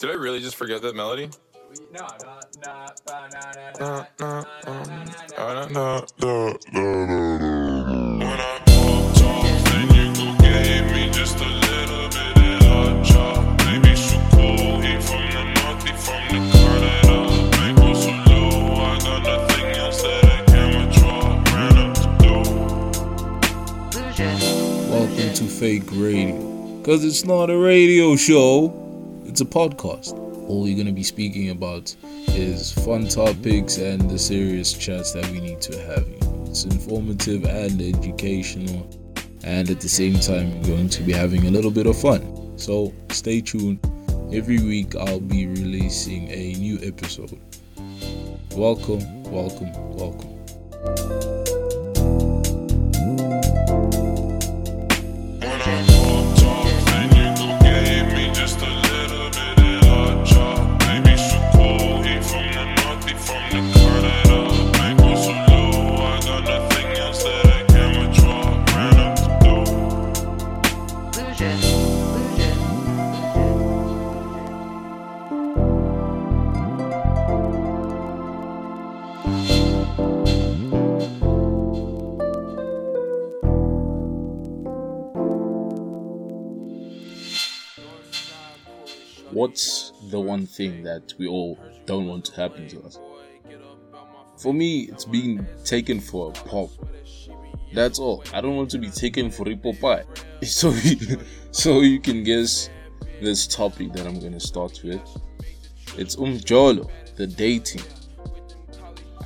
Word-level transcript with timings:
Did 0.00 0.08
I 0.08 0.14
really 0.14 0.40
just 0.40 0.56
forget 0.56 0.80
that 0.80 0.96
melody? 0.96 1.28
No, 1.92 2.06
no, 2.24 2.40
no, 2.64 2.86
no, 3.04 3.28
No, 3.78 4.06
no, 4.18 4.18
no, 4.18 4.26
um, 4.26 4.44
uh, 5.36 5.36
no, 5.36 5.36
no, 5.36 5.68
no, 5.68 5.68
no, 5.68 6.00
no. 7.06 8.18
When 8.18 8.40
I 8.40 8.58
popped 8.64 9.22
off, 9.22 9.64
then 9.64 9.88
you 9.94 10.06
go 10.14 10.24
gave 10.40 10.86
me 10.90 11.10
just 11.12 11.36
a 11.36 11.44
little 11.44 12.08
bit 12.08 12.38
of 12.38 12.62
hot 12.66 13.04
chop. 13.04 13.58
Baby, 13.58 13.94
so 13.94 14.16
cool, 14.32 14.80
he 14.80 14.96
from 15.02 15.28
the 15.28 15.44
north, 15.60 15.82
he 15.84 15.92
from 15.92 16.22
the 16.32 16.38
Canada. 16.50 17.16
Bank 17.50 17.78
so 17.94 18.10
low, 18.32 18.80
I 18.80 18.82
got 19.00 19.20
nothing 19.22 19.66
else 19.76 20.00
that 20.00 20.24
I 20.24 20.26
can 20.46 20.68
withdraw. 20.80 21.20
Ran 21.52 21.76
up 21.76 21.92
the 21.94 22.08
dough. 22.24 22.56
Welcome 24.90 25.30
to 25.34 25.44
Fake 25.44 25.84
Radio. 25.92 26.34
Because 26.78 27.04
it's 27.04 27.26
not 27.26 27.50
a 27.50 27.58
radio 27.58 28.16
show, 28.16 28.72
it's 29.30 29.40
a 29.40 29.44
podcast. 29.44 30.18
All 30.48 30.62
we're 30.62 30.74
going 30.74 30.88
to 30.88 30.92
be 30.92 31.04
speaking 31.04 31.50
about 31.50 31.94
is 32.30 32.72
fun 32.72 33.06
topics 33.06 33.78
and 33.78 34.10
the 34.10 34.18
serious 34.18 34.72
chats 34.72 35.12
that 35.12 35.24
we 35.30 35.38
need 35.40 35.60
to 35.60 35.80
have. 35.82 36.04
It's 36.48 36.64
informative 36.64 37.44
and 37.44 37.80
educational, 37.80 38.90
and 39.44 39.70
at 39.70 39.80
the 39.80 39.88
same 39.88 40.14
time, 40.14 40.60
we're 40.60 40.66
going 40.66 40.88
to 40.88 41.02
be 41.04 41.12
having 41.12 41.46
a 41.46 41.50
little 41.50 41.70
bit 41.70 41.86
of 41.86 41.96
fun. 41.96 42.58
So 42.58 42.92
stay 43.10 43.40
tuned. 43.40 43.78
Every 44.32 44.58
week, 44.58 44.96
I'll 44.96 45.20
be 45.20 45.46
releasing 45.46 46.28
a 46.30 46.54
new 46.54 46.80
episode. 46.82 47.38
Welcome, 48.56 49.22
welcome, 49.30 49.72
welcome. 49.94 50.40
Thing 90.60 90.82
that 90.82 91.14
we 91.16 91.26
all 91.26 91.58
don't 91.86 92.06
want 92.06 92.22
to 92.26 92.32
happen 92.36 92.68
to 92.68 92.82
us? 92.82 92.98
For 94.36 94.52
me, 94.52 94.90
it's 94.92 95.06
being 95.06 95.46
taken 95.64 96.00
for 96.00 96.28
a 96.28 96.32
pop. 96.32 96.68
That's 97.72 97.98
all. 97.98 98.22
I 98.34 98.42
don't 98.42 98.56
want 98.56 98.70
to 98.72 98.78
be 98.78 98.90
taken 98.90 99.30
for 99.30 99.48
a 99.48 99.54
Popeye. 99.54 100.04
So, 100.42 100.68
so 101.50 101.80
you 101.80 102.00
can 102.00 102.24
guess 102.24 102.70
this 103.20 103.46
topic 103.46 103.92
that 103.94 104.06
I'm 104.06 104.18
gonna 104.20 104.40
start 104.40 104.80
with. 104.82 105.02
It's 105.98 106.16
umjolo, 106.16 106.90
the 107.16 107.26
dating. 107.26 107.86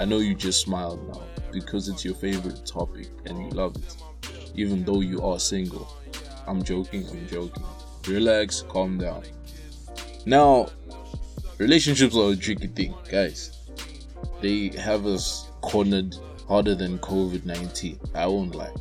I 0.00 0.04
know 0.04 0.18
you 0.18 0.34
just 0.34 0.60
smiled 0.60 1.00
now 1.08 1.22
because 1.52 1.88
it's 1.88 2.04
your 2.04 2.16
favorite 2.16 2.66
topic 2.66 3.08
and 3.26 3.34
you 3.42 3.48
love 3.50 3.76
it, 3.76 3.96
even 4.54 4.84
though 4.84 5.00
you 5.00 5.22
are 5.22 5.38
single. 5.38 5.86
I'm 6.48 6.62
joking. 6.62 7.08
I'm 7.08 7.26
joking. 7.28 7.64
Relax. 8.08 8.62
Calm 8.68 8.98
down. 8.98 9.22
Now, 10.26 10.68
relationships 11.58 12.16
are 12.16 12.32
a 12.32 12.36
tricky 12.36 12.66
thing, 12.68 12.94
guys. 13.10 13.58
They 14.40 14.68
have 14.78 15.06
us 15.06 15.50
cornered 15.60 16.14
harder 16.48 16.74
than 16.74 16.98
COVID 16.98 17.44
19. 17.44 17.98
I 18.14 18.26
won't 18.26 18.54
lie. 18.54 18.72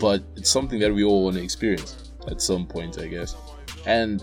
But 0.00 0.22
it's 0.36 0.50
something 0.50 0.78
that 0.80 0.92
we 0.94 1.04
all 1.04 1.24
want 1.24 1.36
to 1.36 1.42
experience 1.42 2.12
at 2.28 2.40
some 2.40 2.66
point, 2.66 2.98
I 2.98 3.06
guess. 3.06 3.34
And 3.86 4.22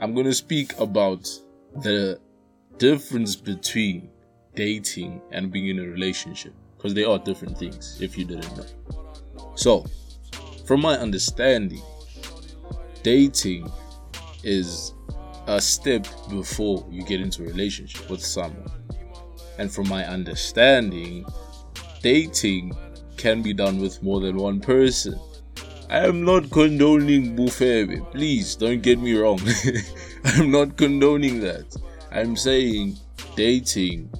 I'm 0.00 0.14
going 0.14 0.26
to 0.26 0.34
speak 0.34 0.78
about 0.78 1.28
the 1.82 2.20
difference 2.78 3.36
between 3.36 4.10
dating 4.54 5.22
and 5.30 5.50
being 5.50 5.68
in 5.68 5.78
a 5.78 5.82
relationship. 5.82 6.52
Because 6.76 6.92
they 6.94 7.04
are 7.04 7.18
different 7.18 7.58
things, 7.58 7.98
if 8.00 8.18
you 8.18 8.24
didn't 8.24 8.56
know. 8.56 8.66
So, 9.54 9.86
from 10.66 10.82
my 10.82 10.98
understanding, 10.98 11.82
dating 13.02 13.70
is 14.44 14.92
a 15.46 15.60
step 15.60 16.06
before 16.28 16.86
you 16.90 17.02
get 17.04 17.20
into 17.20 17.42
a 17.42 17.46
relationship 17.46 18.08
with 18.10 18.20
someone. 18.20 18.70
And 19.58 19.72
from 19.72 19.88
my 19.88 20.04
understanding, 20.04 21.24
dating 22.02 22.76
can 23.16 23.42
be 23.42 23.54
done 23.54 23.78
with 23.78 24.02
more 24.02 24.20
than 24.20 24.36
one 24.36 24.60
person. 24.60 25.18
I 25.88 26.00
am 26.00 26.24
not 26.24 26.50
condoning 26.50 27.36
buffet, 27.36 28.00
please 28.10 28.56
don't 28.56 28.82
get 28.82 28.98
me 28.98 29.14
wrong. 29.14 29.40
I'm 30.24 30.50
not 30.50 30.76
condoning 30.76 31.40
that. 31.40 31.76
I'm 32.10 32.36
saying 32.36 32.96
dating 33.36 34.10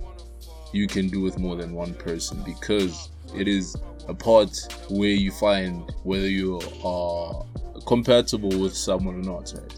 you 0.72 0.86
can 0.86 1.08
do 1.08 1.20
with 1.20 1.38
more 1.38 1.56
than 1.56 1.72
one 1.72 1.94
person 1.94 2.42
because 2.44 3.10
it 3.34 3.48
is 3.48 3.76
a 4.08 4.14
part 4.14 4.56
where 4.90 5.10
you 5.10 5.32
find 5.32 5.90
whether 6.04 6.28
you 6.28 6.60
are 6.84 7.44
compatible 7.86 8.56
with 8.60 8.74
someone 8.74 9.16
or 9.16 9.22
not, 9.22 9.52
right? 9.56 9.74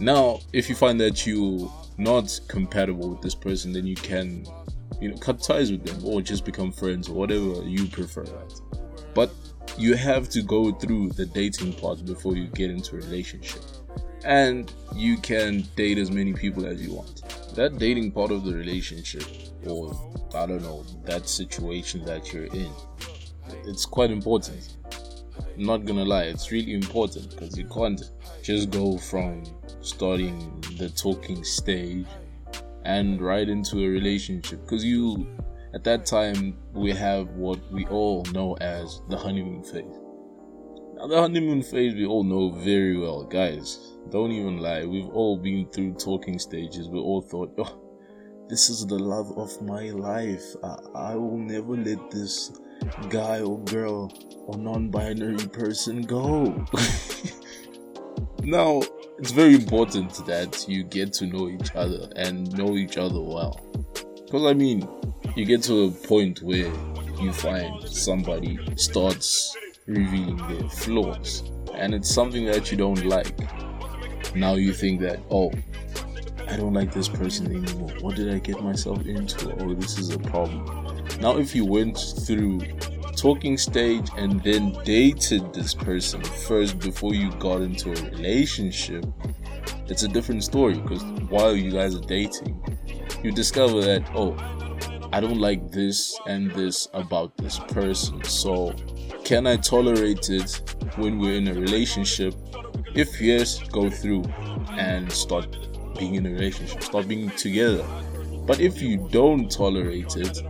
Now, 0.00 0.40
if 0.54 0.70
you 0.70 0.74
find 0.74 0.98
that 1.00 1.26
you're 1.26 1.70
not 1.98 2.40
compatible 2.48 3.10
with 3.10 3.20
this 3.20 3.34
person, 3.34 3.70
then 3.70 3.86
you 3.86 3.94
can, 3.94 4.46
you 4.98 5.10
know, 5.10 5.16
cut 5.18 5.42
ties 5.42 5.70
with 5.70 5.84
them 5.84 6.02
or 6.02 6.22
just 6.22 6.46
become 6.46 6.72
friends 6.72 7.10
or 7.10 7.12
whatever 7.12 7.62
you 7.64 7.86
prefer, 7.86 8.22
right? 8.22 8.52
But 9.14 9.30
you 9.76 9.94
have 9.96 10.30
to 10.30 10.40
go 10.40 10.72
through 10.72 11.10
the 11.10 11.26
dating 11.26 11.74
part 11.74 12.02
before 12.06 12.34
you 12.34 12.46
get 12.46 12.70
into 12.70 12.96
a 12.96 13.00
relationship. 13.00 13.62
And 14.24 14.72
you 14.94 15.18
can 15.18 15.68
date 15.76 15.98
as 15.98 16.10
many 16.10 16.32
people 16.32 16.64
as 16.64 16.80
you 16.80 16.94
want. 16.94 17.22
That 17.54 17.78
dating 17.78 18.12
part 18.12 18.30
of 18.30 18.44
the 18.44 18.54
relationship, 18.54 19.24
or 19.66 19.92
I 20.34 20.46
don't 20.46 20.62
know, 20.62 20.82
that 21.04 21.28
situation 21.28 22.06
that 22.06 22.32
you're 22.32 22.44
in, 22.44 22.72
it's 23.66 23.84
quite 23.84 24.10
important. 24.10 24.78
I'm 25.56 25.64
not 25.64 25.84
gonna 25.84 26.04
lie, 26.04 26.24
it's 26.24 26.50
really 26.50 26.72
important 26.72 27.30
because 27.30 27.58
you 27.58 27.66
can't 27.66 28.00
just 28.42 28.70
go 28.70 28.96
from 28.96 29.44
starting 29.80 30.62
the 30.78 30.90
talking 30.90 31.44
stage 31.44 32.06
and 32.84 33.20
right 33.20 33.48
into 33.48 33.78
a 33.78 33.88
relationship. 33.88 34.60
Because 34.62 34.84
you 34.84 35.26
at 35.74 35.84
that 35.84 36.06
time 36.06 36.58
we 36.72 36.90
have 36.92 37.28
what 37.30 37.60
we 37.72 37.86
all 37.86 38.24
know 38.32 38.56
as 38.60 39.02
the 39.08 39.16
honeymoon 39.16 39.62
phase. 39.62 39.98
Now 40.96 41.06
the 41.06 41.20
honeymoon 41.20 41.62
phase 41.62 41.94
we 41.94 42.06
all 42.06 42.24
know 42.24 42.50
very 42.50 42.96
well. 42.96 43.24
Guys 43.24 43.94
don't 44.10 44.32
even 44.32 44.58
lie. 44.58 44.84
We've 44.84 45.08
all 45.08 45.36
been 45.38 45.68
through 45.70 45.94
talking 45.94 46.38
stages. 46.38 46.88
We 46.88 46.98
all 46.98 47.22
thought 47.22 47.54
oh 47.58 47.80
this 48.48 48.68
is 48.68 48.84
the 48.84 48.98
love 48.98 49.38
of 49.38 49.62
my 49.62 49.90
life. 49.90 50.44
I, 50.64 51.12
I 51.12 51.14
will 51.14 51.38
never 51.38 51.76
let 51.76 52.10
this 52.10 52.58
guy 53.08 53.40
or 53.40 53.60
girl 53.60 54.12
or 54.46 54.58
non-binary 54.58 55.46
person 55.48 56.02
go. 56.02 56.66
Now 58.42 58.80
it's 59.20 59.32
very 59.32 59.54
important 59.54 60.14
that 60.24 60.64
you 60.66 60.82
get 60.82 61.12
to 61.12 61.26
know 61.26 61.46
each 61.50 61.74
other 61.74 62.08
and 62.16 62.50
know 62.56 62.74
each 62.74 62.96
other 62.96 63.20
well. 63.20 63.60
Because 64.24 64.46
i 64.46 64.54
mean 64.54 64.88
you 65.36 65.44
get 65.44 65.62
to 65.64 65.84
a 65.84 65.90
point 65.90 66.40
where 66.40 66.72
you 67.20 67.30
find 67.34 67.86
somebody 67.86 68.58
starts 68.76 69.54
revealing 69.86 70.38
their 70.48 70.66
flaws 70.70 71.42
and 71.74 71.94
it's 71.94 72.08
something 72.08 72.46
that 72.46 72.70
you 72.70 72.78
don't 72.78 73.04
like. 73.04 73.38
Now 74.34 74.54
you 74.54 74.72
think 74.72 75.02
that 75.02 75.20
oh 75.30 75.52
i 76.48 76.56
don't 76.56 76.72
like 76.72 76.94
this 76.94 77.08
person 77.08 77.46
anymore. 77.48 77.90
What 78.00 78.16
did 78.16 78.32
i 78.32 78.38
get 78.38 78.62
myself 78.62 79.04
into? 79.04 79.54
Oh 79.60 79.74
this 79.74 79.98
is 79.98 80.10
a 80.12 80.18
problem. 80.18 80.64
Now 81.20 81.36
if 81.36 81.54
you 81.54 81.66
went 81.66 81.98
through 81.98 82.62
talking 83.20 83.58
stage 83.58 84.08
and 84.16 84.42
then 84.42 84.72
dated 84.84 85.52
this 85.52 85.74
person 85.74 86.22
first 86.22 86.78
before 86.78 87.14
you 87.14 87.30
got 87.32 87.60
into 87.60 87.90
a 87.90 88.10
relationship 88.10 89.04
it's 89.88 90.04
a 90.04 90.08
different 90.08 90.42
story 90.42 90.74
because 90.78 91.02
while 91.28 91.54
you 91.54 91.70
guys 91.70 91.94
are 91.94 92.06
dating 92.06 92.58
you 93.22 93.30
discover 93.30 93.80
that 93.82 94.02
oh 94.14 94.34
i 95.12 95.20
don't 95.20 95.38
like 95.38 95.70
this 95.70 96.18
and 96.26 96.50
this 96.52 96.88
about 96.94 97.36
this 97.36 97.58
person. 97.58 98.22
So 98.24 98.72
can 99.24 99.46
i 99.46 99.56
tolerate 99.56 100.30
it 100.30 100.74
when 100.96 101.18
we're 101.18 101.36
in 101.36 101.48
a 101.48 101.54
relationship? 101.54 102.34
If 102.94 103.20
yes 103.20 103.58
go 103.68 103.90
through 103.90 104.24
and 104.72 105.10
start 105.10 105.56
being 105.98 106.14
in 106.14 106.26
a 106.26 106.30
relationship 106.30 106.82
start 106.82 107.08
being 107.08 107.30
together. 107.30 107.84
But 108.46 108.60
if 108.60 108.80
you 108.80 109.08
don't 109.10 109.50
tolerate 109.50 110.16
it 110.16 110.42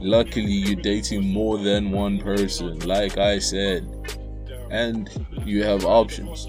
luckily 0.00 0.44
you're 0.44 0.80
dating 0.80 1.26
more 1.26 1.58
than 1.58 1.90
one 1.90 2.18
person 2.18 2.78
like 2.80 3.18
i 3.18 3.38
said 3.38 3.86
and 4.70 5.26
you 5.44 5.62
have 5.62 5.84
options 5.84 6.46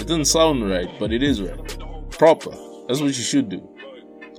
it 0.00 0.06
doesn't 0.06 0.26
sound 0.26 0.68
right 0.68 0.90
but 0.98 1.12
it 1.12 1.22
is 1.22 1.42
right 1.42 1.78
proper 2.10 2.50
That's 2.88 3.00
what 3.00 3.08
you 3.08 3.12
should 3.12 3.48
do. 3.48 3.68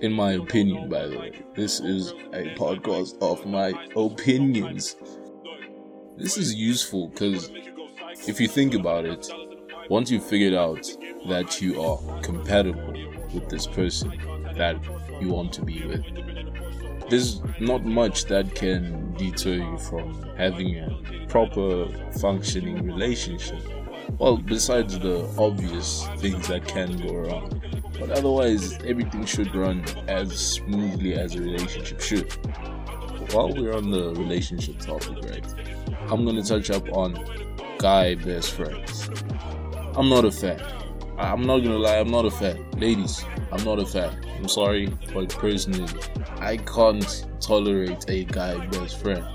In 0.01 0.13
my 0.13 0.33
opinion, 0.33 0.89
by 0.89 1.07
the 1.07 1.17
way. 1.17 1.31
This 1.53 1.79
is 1.79 2.11
a 2.31 2.55
podcast 2.55 3.17
of 3.21 3.45
my 3.45 3.73
opinions. 3.95 4.95
This 6.15 6.37
is 6.37 6.55
useful 6.55 7.09
because 7.09 7.51
if 8.27 8.39
you 8.39 8.47
think 8.47 8.73
about 8.73 9.05
it, 9.05 9.27
once 9.89 10.09
you've 10.09 10.25
figured 10.25 10.53
out 10.53 10.89
that 11.27 11.61
you 11.61 11.81
are 11.81 12.21
compatible 12.21 12.93
with 13.33 13.49
this 13.49 13.67
person 13.67 14.11
that 14.55 14.77
you 15.19 15.29
want 15.29 15.51
to 15.53 15.61
be 15.63 15.85
with, 15.85 16.05
there's 17.09 17.41
not 17.59 17.85
much 17.85 18.25
that 18.25 18.53
can 18.53 19.13
deter 19.13 19.53
you 19.53 19.77
from 19.77 20.23
having 20.37 20.77
a 20.77 21.25
proper 21.27 21.87
functioning 22.19 22.85
relationship. 22.85 23.61
Well, 24.17 24.37
besides 24.37 24.99
the 24.99 25.29
obvious 25.37 26.07
things 26.17 26.47
that 26.47 26.67
can 26.67 26.97
go 26.97 27.13
wrong. 27.13 27.61
But 27.99 28.11
otherwise, 28.11 28.73
everything 28.83 29.25
should 29.25 29.53
run 29.55 29.83
as 30.07 30.37
smoothly 30.37 31.15
as 31.15 31.35
a 31.35 31.41
relationship 31.41 32.01
should. 32.01 32.31
While 33.33 33.53
we're 33.53 33.75
on 33.75 33.89
the 33.89 34.13
relationship 34.13 34.79
topic, 34.79 35.23
right, 35.23 35.45
I'm 36.09 36.25
gonna 36.25 36.43
touch 36.43 36.69
up 36.69 36.87
on 36.91 37.17
guy 37.79 38.15
best 38.15 38.51
friends. 38.51 39.09
I'm 39.95 40.09
not 40.09 40.25
a 40.25 40.31
fan. 40.31 40.61
I'm 41.17 41.45
not 41.45 41.59
gonna 41.59 41.77
lie, 41.77 41.97
I'm 41.97 42.11
not 42.11 42.25
a 42.25 42.31
fan. 42.31 42.63
Ladies, 42.77 43.25
I'm 43.51 43.63
not 43.63 43.79
a 43.79 43.85
fan. 43.85 44.25
I'm 44.37 44.47
sorry, 44.47 44.87
but 45.13 45.29
personally, 45.29 45.87
I 46.39 46.57
can't 46.57 47.25
tolerate 47.39 48.05
a 48.09 48.25
guy 48.25 48.65
best 48.67 49.01
friend. 49.01 49.25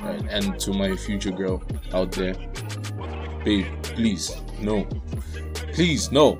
Right? 0.00 0.24
And 0.30 0.58
to 0.60 0.72
my 0.72 0.96
future 0.96 1.30
girl 1.30 1.62
out 1.92 2.12
there, 2.12 2.34
babe, 3.44 3.66
please, 3.82 4.34
no. 4.60 4.84
Please, 5.72 6.10
no. 6.10 6.38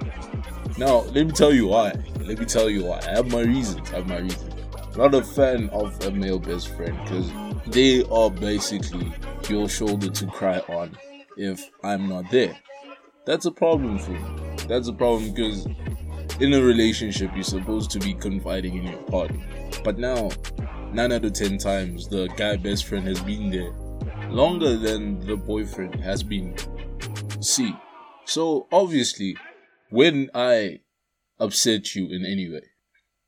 Now, 0.77 1.01
let 1.13 1.27
me 1.27 1.33
tell 1.33 1.53
you 1.53 1.69
why. 1.69 1.93
Let 2.21 2.39
me 2.39 2.47
tell 2.47 2.69
you 2.71 2.87
why. 2.87 3.01
I 3.07 3.17
have 3.17 3.31
my 3.31 3.43
reasons. 3.43 3.93
I 3.93 3.97
have 3.97 4.09
my 4.09 4.19
reasons. 4.19 4.55
I'm 4.75 4.99
Not 4.99 5.15
a 5.15 5.23
fan 5.23 5.69
of 5.71 6.05
a 6.05 6.11
male 6.11 6.39
best 6.39 6.69
friend 6.75 6.99
because 7.05 7.31
they 7.67 8.05
are 8.05 8.31
basically 8.31 9.13
your 9.49 9.69
shoulder 9.69 10.09
to 10.09 10.27
cry 10.27 10.59
on 10.69 10.97
if 11.37 11.71
I'm 11.83 12.09
not 12.09 12.31
there. 12.31 12.57
That's 13.27 13.47
a 13.47 13.51
problem 13.51 13.99
for 13.99 14.13
me. 14.13 14.21
That's 14.69 14.89
a 14.89 14.93
problem 14.93 15.33
because 15.33 15.67
in 16.41 16.55
a 16.55 16.63
relationship, 16.63 17.31
you're 17.35 17.45
supposed 17.45 17.91
to 17.93 18.01
be 18.01 18.15
confiding 18.15 18.77
in 18.77 18.85
your 18.85 19.03
partner. 19.03 19.45
But 19.85 19.99
now, 19.99 20.31
9 20.93 21.13
out 21.13 21.25
of 21.25 21.33
10 21.33 21.59
times, 21.59 22.09
the 22.09 22.27
guy 22.37 22.57
best 22.57 22.87
friend 22.87 23.07
has 23.07 23.21
been 23.21 23.51
there 23.51 23.73
longer 24.31 24.77
than 24.77 25.25
the 25.27 25.37
boyfriend 25.37 25.95
has 25.97 26.23
been. 26.23 26.57
See, 27.41 27.75
so 28.25 28.67
obviously, 28.73 29.37
when 29.91 30.31
I 30.35 30.81
upset 31.39 31.95
you 31.95 32.07
in 32.07 32.25
any 32.25 32.51
way, 32.51 32.65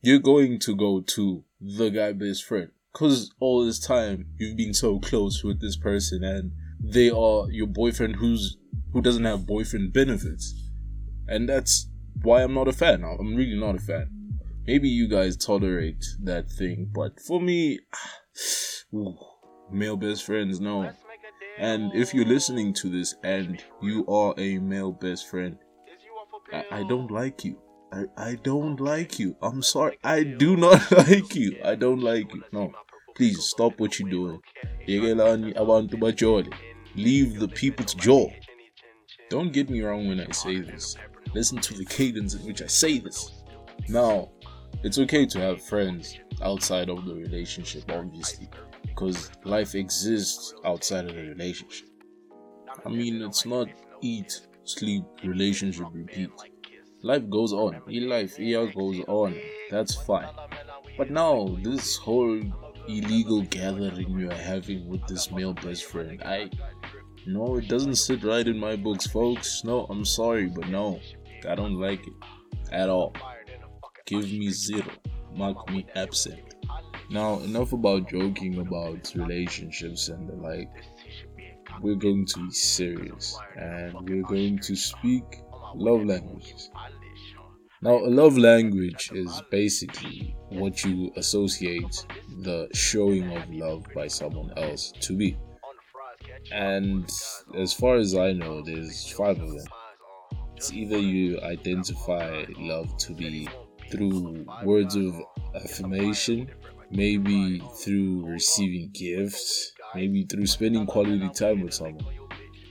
you're 0.01 0.19
going 0.19 0.59
to 0.61 0.75
go 0.75 1.01
to 1.01 1.45
the 1.61 1.91
guy 1.91 2.13
best 2.13 2.45
friend. 2.45 2.71
Because 2.93 3.33
all 3.41 3.65
this 3.65 3.79
time 3.79 4.27
you've 4.39 4.57
been 4.57 4.75
so 4.75 4.99
close 4.99 5.45
with 5.45 5.61
this 5.61 5.77
person 5.77 6.25
and 6.25 6.53
they 6.81 7.11
are 7.11 7.51
your 7.51 7.67
boyfriend 7.67 8.17
who's 8.17 8.57
who 8.93 9.03
doesn't 9.03 9.25
have 9.25 9.47
boyfriend 9.47 9.93
benefits. 9.93 10.55
And 11.29 11.49
that's 11.49 11.89
why 12.23 12.43
I'm 12.43 12.55
not 12.55 12.69
a 12.69 12.73
fan. 12.73 13.05
I'm 13.05 13.35
really 13.35 13.59
not 13.59 13.77
a 13.77 13.81
fan. 13.81 14.11
Maybe 14.67 14.89
you 14.89 15.09
guys 15.09 15.37
tolerate 15.37 16.05
that 16.23 16.51
thing, 16.51 16.91
but 16.93 17.21
for 17.21 17.41
me, 17.41 17.79
ooh, 18.95 19.15
male 19.71 19.97
best 19.97 20.25
friends, 20.25 20.61
no. 20.61 20.91
And 21.59 21.95
if 21.95 22.13
you're 22.13 22.27
listening 22.27 22.75
to 22.75 22.89
this 22.89 23.15
and 23.23 23.63
you 23.81 24.05
are 24.07 24.35
a 24.37 24.59
male 24.59 24.93
best 24.93 25.31
friend, 25.31 25.57
I, 26.53 26.65
I 26.71 26.83
don't 26.83 27.11
like 27.11 27.45
you. 27.45 27.59
I, 27.93 28.05
I 28.17 28.35
don't 28.35 28.81
like 28.81 29.19
you. 29.19 29.37
I'm 29.41 29.63
sorry. 29.63 29.99
I 30.05 30.23
do 30.23 30.57
not 30.57 30.91
like 31.09 31.35
you. 31.35 31.59
I 31.65 31.77
don't 31.77 32.01
like 32.01 32.35
you. 32.35 32.43
No. 32.53 32.73
Please 33.15 33.45
stop 33.45 33.79
what 33.81 33.99
you're 33.99 34.11
doing. 34.11 34.41
Leave 36.97 37.39
the 37.39 37.49
people 37.55 37.85
to 37.85 37.97
jaw. 37.97 38.29
Don't 39.31 39.53
get 39.53 39.71
me 39.71 39.81
wrong 39.81 40.09
when 40.09 40.21
I 40.21 40.31
say 40.33 40.61
this. 40.61 40.97
Listen 41.35 41.59
to 41.59 41.75
the 41.75 41.85
cadence 41.85 42.35
in 42.35 42.45
which 42.47 42.63
I 42.63 42.67
say 42.67 42.99
this. 42.99 43.43
Now, 43.89 44.31
it's 44.83 44.99
okay 44.99 45.27
to 45.27 45.41
have 45.41 45.63
friends 45.63 46.19
outside 46.43 46.89
of 46.89 47.05
the 47.05 47.15
relationship, 47.15 47.85
obviously, 47.91 48.49
because 48.83 49.31
life 49.45 49.75
exists 49.75 50.55
outside 50.65 51.07
of 51.07 51.15
the 51.15 51.23
relationship. 51.23 51.89
I 52.85 52.89
mean, 52.89 53.23
it's 53.23 53.47
not 53.47 53.69
eat, 54.01 54.47
sleep, 54.65 55.05
relationship, 55.25 55.87
repeat. 55.93 56.31
Life 57.03 57.29
goes 57.31 57.53
on. 57.53 57.81
In 57.89 58.09
life, 58.09 58.39
year 58.39 58.67
goes 58.67 59.01
on. 59.07 59.35
That's 59.71 59.95
fine. 59.95 60.29
But 60.99 61.11
now, 61.11 61.57
this 61.63 61.97
whole 61.97 62.41
illegal 62.89 63.43
gathering 63.43 64.19
you're 64.19 64.33
having 64.33 64.89
with 64.89 65.07
this 65.07 65.31
male 65.31 65.55
best 65.55 65.85
friend, 65.85 66.23
I 66.23 66.51
no, 67.27 67.57
it 67.57 67.67
doesn't 67.67 67.97
sit 67.97 68.23
right 68.23 68.47
in 68.47 68.57
my 68.57 68.77
books, 68.77 69.07
folks. 69.07 69.65
No, 69.65 69.85
I'm 69.91 70.05
sorry, 70.05 70.47
but 70.47 70.69
no, 70.69 71.01
I 71.47 71.55
don't 71.55 71.81
like 71.81 72.07
it 72.07 72.15
at 72.73 72.89
all. 72.89 73.15
Give 74.07 74.25
me 74.25 74.51
zero. 74.51 74.87
Mark 75.35 75.71
me 75.71 75.87
absent. 75.95 76.55
Now, 77.11 77.39
enough 77.41 77.73
about 77.73 78.09
joking 78.11 78.59
about 78.59 79.13
relationships 79.15 80.09
and 80.09 80.29
the 80.29 80.35
like. 80.35 80.71
We're 81.81 81.95
going 81.95 82.27
to 82.27 82.47
be 82.47 82.51
serious 82.51 83.39
and 83.57 83.93
we're 84.09 84.23
going 84.23 84.59
to 84.61 84.75
speak 84.75 85.25
love 85.75 86.05
languages. 86.05 86.71
Now, 87.83 87.99
a 87.99 88.09
love 88.09 88.39
language 88.39 89.11
is 89.13 89.43
basically 89.51 90.35
what 90.49 90.83
you 90.85 91.13
associate 91.17 92.07
the 92.43 92.69
showing 92.73 93.31
of 93.37 93.49
love 93.51 93.85
by 93.95 94.09
someone 94.09 94.53
else 94.57 94.93
to 95.01 95.17
be. 95.17 95.37
And 96.53 97.09
as 97.55 97.73
far 97.73 97.97
as 97.97 98.15
I 98.15 98.33
know, 98.33 98.63
there's 98.63 99.11
five 99.13 99.39
of 99.39 99.51
them. 99.51 99.67
It's 100.57 100.73
either 100.73 100.97
you 100.97 101.39
identify 101.43 102.47
love 102.57 102.97
to 102.97 103.13
be 103.13 103.47
through 103.91 104.47
words 104.65 104.97
of 104.97 105.15
affirmation, 105.55 106.51
maybe 106.91 107.59
through 107.59 108.25
receiving 108.25 108.89
gifts, 108.95 109.75
maybe 109.95 110.25
through 110.25 110.47
spending 110.47 110.87
quality 110.87 111.29
time 111.29 111.61
with 111.61 111.75
someone, 111.75 112.07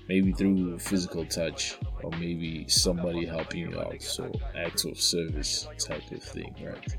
maybe 0.10 0.32
through 0.32 0.80
physical 0.80 1.26
touch, 1.26 1.78
or 2.02 2.10
maybe 2.12 2.68
somebody 2.68 3.24
helping 3.24 3.70
you 3.70 3.80
out. 3.80 4.02
So, 4.02 4.32
acts 4.58 4.86
of 4.86 5.00
service 5.00 5.68
type 5.78 6.10
of 6.12 6.24
thing, 6.24 6.56
right? 6.66 6.98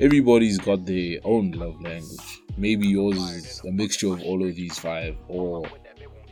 Everybody's 0.00 0.56
got 0.56 0.86
their 0.86 1.18
own 1.24 1.50
love 1.50 1.78
language. 1.82 2.40
Maybe 2.56 2.88
yours 2.88 3.18
is 3.18 3.60
a 3.68 3.70
mixture 3.70 4.14
of 4.14 4.22
all 4.22 4.42
of 4.42 4.56
these 4.56 4.78
five, 4.78 5.18
or 5.28 5.66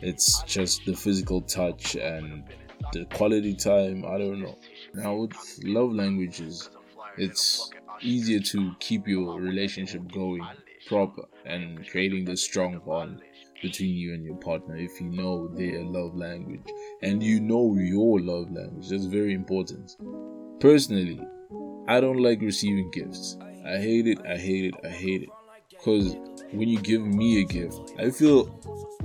it's 0.00 0.42
just 0.44 0.86
the 0.86 0.94
physical 0.94 1.42
touch 1.42 1.96
and 1.96 2.44
the 2.92 3.04
quality 3.06 3.54
time. 3.54 4.04
I 4.04 4.18
don't 4.18 4.40
know. 4.40 4.58
Now, 4.94 5.14
with 5.14 5.36
love 5.64 5.92
languages, 5.92 6.70
it's 7.16 7.70
easier 8.00 8.40
to 8.40 8.74
keep 8.80 9.06
your 9.08 9.40
relationship 9.40 10.10
going 10.12 10.46
proper 10.86 11.22
and 11.44 11.86
creating 11.88 12.24
the 12.24 12.36
strong 12.36 12.80
bond 12.86 13.22
between 13.62 13.94
you 13.94 14.14
and 14.14 14.24
your 14.24 14.36
partner 14.36 14.76
if 14.76 15.00
you 15.00 15.08
know 15.08 15.48
their 15.48 15.82
love 15.82 16.14
language 16.14 16.62
and 17.02 17.22
you 17.22 17.40
know 17.40 17.74
your 17.76 18.20
love 18.20 18.50
language. 18.52 18.88
That's 18.88 19.06
very 19.06 19.34
important. 19.34 19.96
Personally, 20.60 21.20
I 21.88 22.00
don't 22.00 22.22
like 22.22 22.40
receiving 22.40 22.90
gifts. 22.90 23.36
I 23.66 23.78
hate 23.78 24.06
it, 24.06 24.18
I 24.26 24.36
hate 24.36 24.66
it, 24.66 24.74
I 24.84 24.88
hate 24.88 25.22
it. 25.22 25.28
Because 25.70 26.16
when 26.52 26.68
you 26.68 26.80
give 26.80 27.02
me 27.02 27.42
a 27.42 27.44
gift, 27.44 27.94
I 27.98 28.10
feel 28.10 28.54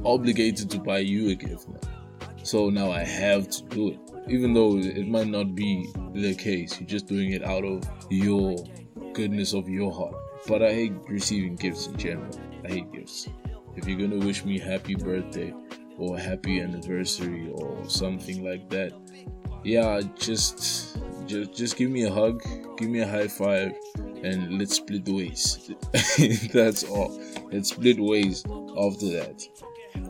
obligated 0.06 0.70
to 0.72 0.80
buy 0.80 1.00
you 1.00 1.30
a 1.30 1.36
gift 1.36 1.68
now. 1.68 1.80
So 2.43 2.69
now 2.69 2.91
I 2.91 3.03
have 3.03 3.50
to 3.50 3.63
do 3.63 3.89
it. 3.89 4.00
Even 4.27 4.53
though 4.53 4.77
it 4.77 5.07
might 5.07 5.27
not 5.27 5.55
be 5.55 5.89
the 6.13 6.35
case, 6.35 6.79
you're 6.79 6.88
just 6.88 7.07
doing 7.07 7.31
it 7.31 7.43
out 7.43 7.63
of 7.63 7.83
your 8.09 8.57
goodness 9.13 9.53
of 9.53 9.67
your 9.69 9.91
heart. 9.91 10.15
But 10.47 10.62
I 10.62 10.73
hate 10.73 10.93
receiving 11.07 11.55
gifts 11.55 11.88
in 11.88 11.97
general. 11.97 12.38
I 12.65 12.67
hate 12.69 12.91
gifts. 12.91 13.29
If 13.75 13.88
you're 13.88 14.00
gonna 14.00 14.23
wish 14.23 14.45
me 14.45 14.59
happy 14.59 14.95
birthday 14.95 15.53
or 15.97 16.17
happy 16.17 16.59
anniversary 16.59 17.50
or 17.53 17.89
something 17.89 18.43
like 18.43 18.69
that, 18.69 18.93
yeah, 19.63 20.01
just 20.17 20.97
just 21.25 21.53
just 21.53 21.77
give 21.77 21.89
me 21.89 22.03
a 22.03 22.12
hug, 22.12 22.43
give 22.77 22.89
me 22.89 23.00
a 23.00 23.07
high 23.07 23.27
five, 23.27 23.73
and 24.23 24.59
let's 24.59 24.75
split 24.75 25.07
ways. 25.07 25.71
That's 26.53 26.83
all. 26.83 27.19
Let's 27.51 27.69
split 27.69 28.00
ways 28.00 28.43
after 28.77 29.09
that. 29.12 29.47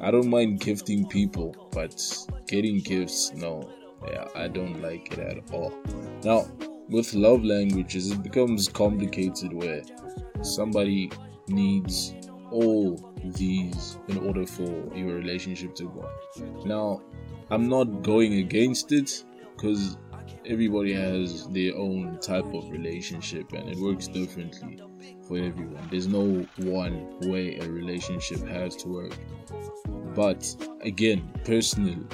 I 0.02 0.12
don't 0.12 0.30
mind 0.30 0.60
gifting 0.60 1.08
people, 1.08 1.56
but 1.72 2.02
getting 2.48 2.80
gifts, 2.80 3.34
no. 3.34 3.70
Yeah, 4.08 4.28
I 4.36 4.48
don't 4.48 4.82
like 4.82 5.14
it 5.14 5.20
at 5.20 5.54
all. 5.54 5.74
Now, 6.24 6.46
with 6.90 7.14
love 7.14 7.44
languages, 7.44 8.12
it 8.12 8.22
becomes 8.22 8.68
complicated 8.68 9.54
where 9.54 9.82
somebody 10.42 11.10
needs 11.48 12.14
all 12.52 13.14
these 13.24 13.98
in 14.10 14.18
order 14.18 14.46
for 14.46 14.70
your 14.96 15.16
relationship 15.16 15.74
to 15.76 15.86
go. 15.86 16.10
Now, 16.66 17.02
I'm 17.50 17.70
not 17.70 18.04
going 18.04 18.34
against 18.36 18.92
it 18.92 19.24
because 19.56 19.98
everybody 20.46 20.94
has 20.94 21.48
their 21.48 21.76
own 21.78 22.20
type 22.20 22.46
of 22.54 22.70
relationship 22.70 23.54
and 23.54 23.70
it 23.70 23.78
works 23.78 24.08
differently 24.08 24.80
for 25.28 25.38
everyone. 25.38 25.88
There's 25.90 26.08
no 26.08 26.46
one 26.58 27.20
way 27.30 27.58
a 27.60 27.70
relationship 27.70 28.46
has 28.48 28.76
to 28.78 28.88
work. 28.90 29.18
But 30.16 30.56
again, 30.82 31.32
personally, 31.44 32.06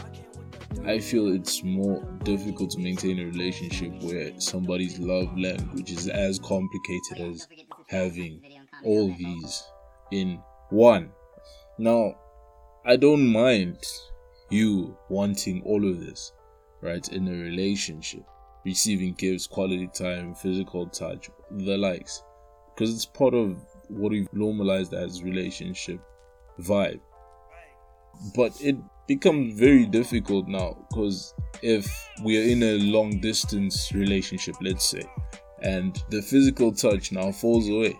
I 0.85 0.99
feel 0.99 1.33
it's 1.33 1.63
more 1.63 2.01
difficult 2.23 2.71
to 2.71 2.79
maintain 2.79 3.19
a 3.19 3.25
relationship 3.25 3.91
where 4.01 4.39
somebody's 4.39 4.99
love 4.99 5.37
language 5.37 5.91
is 5.91 6.07
as 6.07 6.39
complicated 6.39 7.19
as 7.19 7.47
having 7.87 8.41
all 8.85 9.07
these 9.07 9.63
in 10.11 10.41
one. 10.69 11.11
Now, 11.77 12.15
I 12.85 12.95
don't 12.95 13.27
mind 13.27 13.83
you 14.49 14.97
wanting 15.09 15.61
all 15.63 15.87
of 15.87 15.99
this, 15.99 16.31
right, 16.81 17.07
in 17.09 17.27
a 17.27 17.31
relationship, 17.31 18.23
receiving 18.65 19.13
gifts, 19.15 19.47
quality 19.47 19.89
time, 19.93 20.33
physical 20.35 20.87
touch, 20.87 21.29
the 21.51 21.77
likes, 21.77 22.23
because 22.79 22.95
it's 22.95 23.05
part 23.05 23.33
of 23.33 23.57
what 23.89 24.11
we've 24.11 24.31
normalized 24.31 24.93
as 24.93 25.21
relationship 25.21 25.99
vibe. 26.61 27.01
But 28.33 28.53
it 28.61 28.77
becomes 29.05 29.59
very 29.59 29.85
difficult 29.85 30.47
now 30.47 30.77
because 30.87 31.33
if 31.61 32.09
we 32.23 32.39
are 32.39 32.49
in 32.49 32.63
a 32.63 32.77
long 32.79 33.19
distance 33.19 33.91
relationship, 33.91 34.55
let's 34.61 34.85
say, 34.85 35.03
and 35.61 36.01
the 36.09 36.21
physical 36.21 36.71
touch 36.71 37.11
now 37.11 37.33
falls 37.33 37.67
away, 37.67 37.99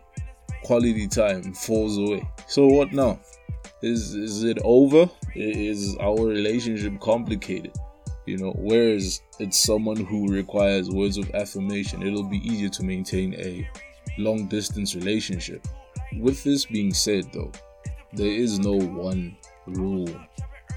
quality 0.63 1.09
time 1.09 1.53
falls 1.53 1.97
away. 1.97 2.25
So 2.47 2.65
what 2.67 2.93
now? 2.93 3.19
Is 3.81 4.15
is 4.15 4.43
it 4.43 4.59
over? 4.63 5.09
Is 5.35 5.97
our 5.99 6.25
relationship 6.25 7.01
complicated? 7.01 7.75
You 8.25 8.37
know, 8.37 8.51
whereas 8.57 9.21
it's 9.39 9.59
someone 9.59 9.97
who 9.97 10.31
requires 10.31 10.89
words 10.89 11.17
of 11.17 11.29
affirmation, 11.33 12.03
it'll 12.03 12.23
be 12.23 12.37
easier 12.37 12.69
to 12.69 12.83
maintain 12.83 13.33
a 13.35 13.67
long 14.19 14.47
distance 14.47 14.95
relationship. 14.95 15.67
With 16.19 16.43
this 16.43 16.65
being 16.65 16.93
said, 16.93 17.31
though, 17.33 17.51
there 18.13 18.31
is 18.31 18.59
no 18.59 18.73
one 18.73 19.37
rule 19.67 20.09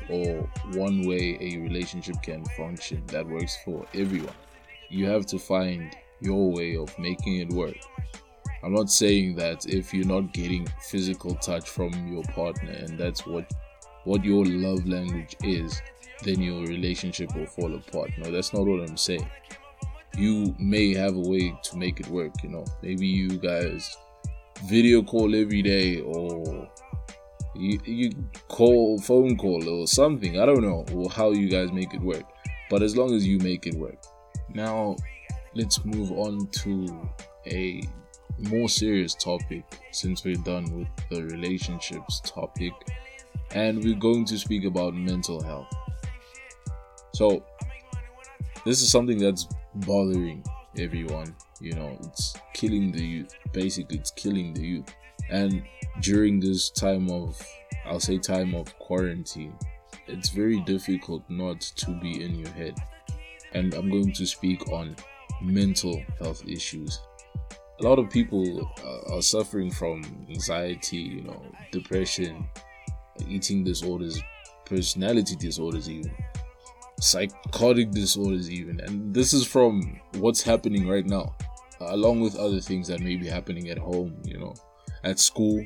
or 0.09 0.49
one 0.75 1.07
way 1.07 1.39
a 1.41 1.59
relationship 1.59 2.17
can 2.23 2.45
function 2.57 3.03
that 3.07 3.27
works 3.27 3.57
for 3.65 3.87
everyone. 3.95 4.35
You 4.91 5.07
have 5.07 5.27
to 5.27 5.39
find 5.39 5.95
your 6.21 6.53
way 6.53 6.77
of 6.77 6.97
making 6.99 7.37
it 7.37 7.51
work. 7.51 7.77
I'm 8.63 8.75
not 8.75 8.91
saying 8.91 9.37
that 9.37 9.67
if 9.67 9.93
you're 9.93 10.07
not 10.07 10.33
getting 10.33 10.69
physical 10.83 11.35
touch 11.37 11.69
from 11.69 11.93
your 12.07 12.23
partner 12.25 12.71
and 12.71 12.99
that's 12.99 13.27
what 13.27 13.51
what 14.05 14.25
your 14.25 14.45
love 14.45 14.87
language 14.87 15.37
is, 15.43 15.81
then 16.25 16.41
your 16.41 16.63
relationship 16.63 17.35
will 17.37 17.47
fall 17.47 17.75
apart. 17.75 18.11
No, 18.19 18.31
that's 18.31 18.53
not 18.53 18.67
what 18.67 18.89
I'm 18.89 18.97
saying. 18.97 19.29
You 20.17 20.55
may 20.59 20.95
have 20.95 21.17
a 21.17 21.21
way 21.21 21.55
to 21.63 21.77
make 21.77 22.01
it 22.01 22.09
work, 22.09 22.33
you 22.43 22.51
know. 22.51 22.65
Maybe 22.83 23.07
you 23.07 23.29
guys 23.39 23.97
video 24.65 25.03
call 25.03 25.35
every 25.35 25.63
day 25.63 26.01
or 26.01 26.69
you, 27.55 27.81
you 27.85 28.11
call 28.49 28.99
phone 29.01 29.37
call 29.37 29.69
or 29.69 29.87
something. 29.87 30.41
I 30.41 30.47
don't 30.47 30.63
know 30.63 30.85
or 30.95 31.11
how 31.11 31.31
you 31.31 31.49
guys 31.49 31.73
make 31.73 31.95
it 31.95 32.01
work. 32.01 32.25
But 32.71 32.83
as 32.83 32.97
long 32.97 33.15
as 33.15 33.27
you 33.27 33.39
make 33.39 33.67
it 33.67 33.75
work. 33.75 33.99
Now 34.55 34.97
let's 35.55 35.85
move 35.85 36.13
on 36.13 36.47
to 36.49 37.11
a 37.47 37.83
more 38.39 38.69
serious 38.69 39.15
topic 39.15 39.65
since 39.93 40.25
we're 40.25 40.37
done 40.37 40.65
with 40.77 40.89
the 41.11 41.25
relationships 41.25 42.21
topic 42.21 42.73
and 43.55 43.83
we're 43.85 43.99
going 43.99 44.25
to 44.27 44.39
speak 44.39 44.65
about 44.65 44.95
mental 44.95 45.43
health. 45.43 45.69
So, 47.15 47.45
this 48.65 48.83
is 48.83 48.91
something 48.91 49.19
that's 49.19 49.47
bothering 49.75 50.45
everyone, 50.79 51.35
you 51.61 51.73
know, 51.75 51.97
it's 52.03 52.35
killing 52.55 52.93
the 52.93 53.05
youth. 53.05 53.35
Basically, 53.53 53.99
it's 53.99 54.11
killing 54.11 54.55
the 54.55 54.67
youth. 54.67 54.95
And 55.31 55.63
during 56.01 56.41
this 56.41 56.71
time 56.71 57.11
of, 57.11 57.41
I'll 57.87 58.01
say, 58.01 58.19
time 58.19 58.55
of 58.55 58.77
quarantine, 58.79 59.55
it's 60.07 60.31
very 60.31 60.61
difficult 60.61 61.29
not 61.29 61.61
to 61.61 61.91
be 62.01 62.23
in 62.23 62.35
your 62.37 62.51
head. 62.51 62.77
And 63.53 63.75
I'm 63.75 63.91
going 63.91 64.13
to 64.13 64.27
speak 64.27 64.69
on 64.69 64.97
mental 65.43 66.03
health 66.21 66.47
issues 66.47 67.01
a 67.83 67.89
lot 67.89 67.99
of 67.99 68.11
people 68.11 68.71
uh, 68.85 69.17
are 69.17 69.23
suffering 69.23 69.71
from 69.71 70.05
anxiety, 70.29 70.99
you 70.99 71.23
know, 71.23 71.43
depression, 71.73 72.49
eating 73.27 73.65
disorders, 73.65 74.21
personality 74.67 75.35
disorders, 75.37 75.91
even 75.91 76.15
psychotic 77.03 77.91
disorders, 77.91 78.51
even. 78.51 78.81
And 78.81 79.13
this 79.13 79.33
is 79.33 79.47
from 79.47 80.01
what's 80.15 80.43
happening 80.43 80.87
right 80.87 81.05
now, 81.05 81.35
uh, 81.81 81.89
along 81.91 82.21
with 82.21 82.37
other 82.37 82.61
things 82.61 82.87
that 82.89 83.01
may 83.01 83.17
be 83.17 83.27
happening 83.27 83.69
at 83.71 83.79
home, 83.79 84.17
you 84.25 84.39
know, 84.39 84.55
at 85.05 85.19
school. 85.19 85.65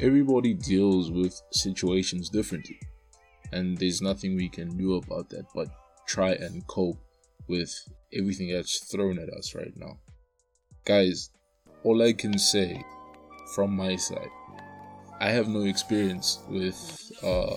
Everybody 0.00 0.54
deals 0.54 1.10
with 1.10 1.40
situations 1.52 2.28
differently, 2.28 2.78
and 3.52 3.76
there's 3.78 4.02
nothing 4.02 4.36
we 4.36 4.48
can 4.48 4.76
do 4.76 4.94
about 4.94 5.28
that 5.30 5.46
but 5.54 5.68
try 6.06 6.32
and 6.32 6.66
cope 6.66 6.98
with 7.48 7.72
everything 8.12 8.52
that's 8.52 8.84
thrown 8.90 9.18
at 9.18 9.28
us 9.30 9.54
right 9.54 9.72
now. 9.76 9.98
Guys, 10.84 11.30
all 11.82 12.02
I 12.02 12.12
can 12.12 12.38
say 12.38 12.82
from 13.54 13.76
my 13.76 13.96
side, 13.96 14.30
I 15.20 15.30
have 15.30 15.48
no 15.48 15.62
experience 15.62 16.40
with 16.48 17.12
uh, 17.22 17.56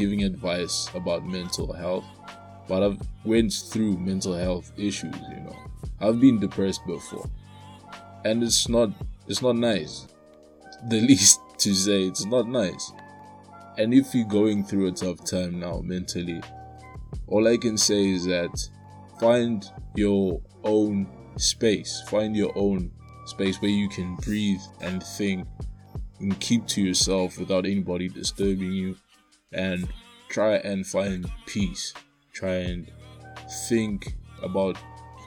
giving 0.00 0.24
advice 0.24 0.88
about 0.94 1.26
mental 1.26 1.74
health, 1.74 2.06
but 2.66 2.82
I've 2.82 2.98
went 3.22 3.52
through 3.52 3.98
mental 3.98 4.34
health 4.34 4.72
issues. 4.78 5.14
You 5.28 5.40
know, 5.40 5.56
I've 6.00 6.18
been 6.18 6.40
depressed 6.40 6.86
before, 6.86 7.28
and 8.24 8.42
it's 8.42 8.66
not 8.66 8.88
it's 9.28 9.42
not 9.42 9.56
nice. 9.56 10.06
The 10.88 11.00
least 11.10 11.40
to 11.58 11.74
say, 11.74 12.04
it's 12.04 12.24
not 12.24 12.48
nice. 12.48 12.92
And 13.76 13.92
if 13.92 14.14
you're 14.14 14.24
going 14.24 14.64
through 14.64 14.88
a 14.88 14.92
tough 14.92 15.22
time 15.24 15.60
now 15.60 15.82
mentally, 15.84 16.40
all 17.26 17.46
I 17.46 17.58
can 17.58 17.76
say 17.76 18.08
is 18.08 18.24
that 18.24 18.56
find 19.20 19.70
your 19.94 20.40
own 20.64 21.08
space. 21.36 22.02
Find 22.08 22.34
your 22.34 22.52
own 22.56 22.90
space 23.26 23.60
where 23.60 23.70
you 23.70 23.90
can 23.90 24.16
breathe 24.16 24.62
and 24.80 25.02
think 25.02 25.46
and 26.20 26.40
keep 26.40 26.66
to 26.68 26.82
yourself 26.82 27.38
without 27.38 27.66
anybody 27.66 28.08
disturbing 28.08 28.72
you 28.72 28.96
and 29.52 29.88
try 30.28 30.56
and 30.56 30.86
find 30.86 31.30
peace. 31.46 31.94
Try 32.32 32.54
and 32.54 32.90
think 33.68 34.14
about 34.42 34.76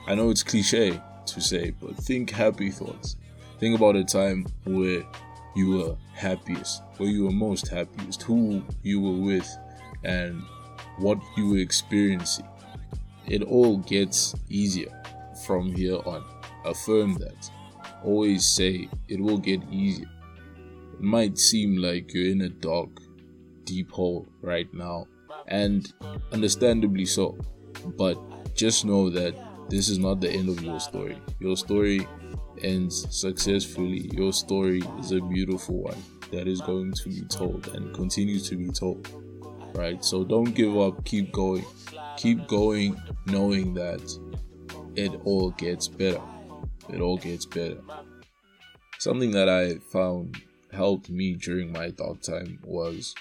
I 0.06 0.14
know 0.14 0.28
it's 0.28 0.42
cliche 0.42 1.00
to 1.26 1.40
say, 1.40 1.70
but 1.80 1.96
think 1.96 2.30
happy 2.30 2.70
thoughts. 2.70 3.16
Think 3.58 3.76
about 3.76 3.96
a 3.96 4.04
time 4.04 4.44
where 4.64 5.02
you 5.56 5.70
were 5.70 5.96
happiest, 6.12 6.82
where 6.98 7.08
you 7.08 7.24
were 7.24 7.30
most 7.30 7.68
happiest, 7.68 8.22
who 8.22 8.62
you 8.82 9.00
were 9.00 9.24
with, 9.24 9.48
and 10.02 10.42
what 10.98 11.18
you 11.36 11.48
were 11.48 11.58
experiencing. 11.58 12.46
It 13.26 13.42
all 13.42 13.78
gets 13.78 14.34
easier 14.50 14.90
from 15.46 15.74
here 15.74 16.00
on. 16.04 16.22
Affirm 16.66 17.14
that. 17.14 17.50
Always 18.04 18.46
say 18.46 18.88
it 19.08 19.20
will 19.20 19.38
get 19.38 19.62
easier. 19.70 20.10
It 20.92 21.00
might 21.00 21.38
seem 21.38 21.76
like 21.76 22.12
you're 22.12 22.30
in 22.30 22.42
a 22.42 22.50
dark, 22.50 22.90
deep 23.64 23.90
hole 23.90 24.26
right 24.42 24.72
now, 24.72 25.06
and 25.48 25.92
understandably 26.32 27.06
so. 27.06 27.36
But 27.96 28.18
just 28.54 28.84
know 28.84 29.10
that 29.10 29.34
this 29.68 29.88
is 29.88 29.98
not 29.98 30.20
the 30.20 30.30
end 30.30 30.48
of 30.48 30.62
your 30.62 30.80
story. 30.80 31.18
Your 31.40 31.56
story 31.56 32.06
ends 32.62 33.06
successfully. 33.10 34.10
Your 34.12 34.32
story 34.32 34.82
is 34.98 35.12
a 35.12 35.20
beautiful 35.20 35.82
one 35.82 36.02
that 36.30 36.46
is 36.48 36.60
going 36.60 36.92
to 36.92 37.08
be 37.08 37.22
told 37.22 37.68
and 37.68 37.94
continues 37.94 38.48
to 38.48 38.56
be 38.56 38.68
told. 38.68 39.08
Right? 39.74 40.04
So 40.04 40.24
don't 40.24 40.54
give 40.54 40.76
up, 40.78 41.04
keep 41.04 41.32
going. 41.32 41.64
Keep 42.16 42.46
going 42.46 43.00
knowing 43.26 43.74
that 43.74 44.02
it 44.94 45.20
all 45.24 45.50
gets 45.50 45.88
better. 45.88 46.20
It 46.88 47.00
all 47.00 47.16
gets 47.16 47.44
better. 47.44 47.80
Something 48.98 49.32
that 49.32 49.48
I 49.48 49.78
found 49.90 50.36
helped 50.72 51.10
me 51.10 51.34
during 51.34 51.72
my 51.72 51.90
dark 51.90 52.20
time 52.20 52.58
was 52.64 53.14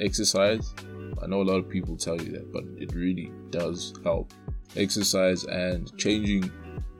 exercise. 0.00 0.74
I 1.22 1.26
know 1.26 1.42
a 1.42 1.44
lot 1.44 1.58
of 1.58 1.68
people 1.68 1.96
tell 1.96 2.20
you 2.20 2.32
that, 2.32 2.52
but 2.52 2.64
it 2.76 2.94
really 2.94 3.32
does 3.50 3.94
help. 4.02 4.32
Exercise 4.76 5.44
and 5.44 5.96
changing 5.98 6.50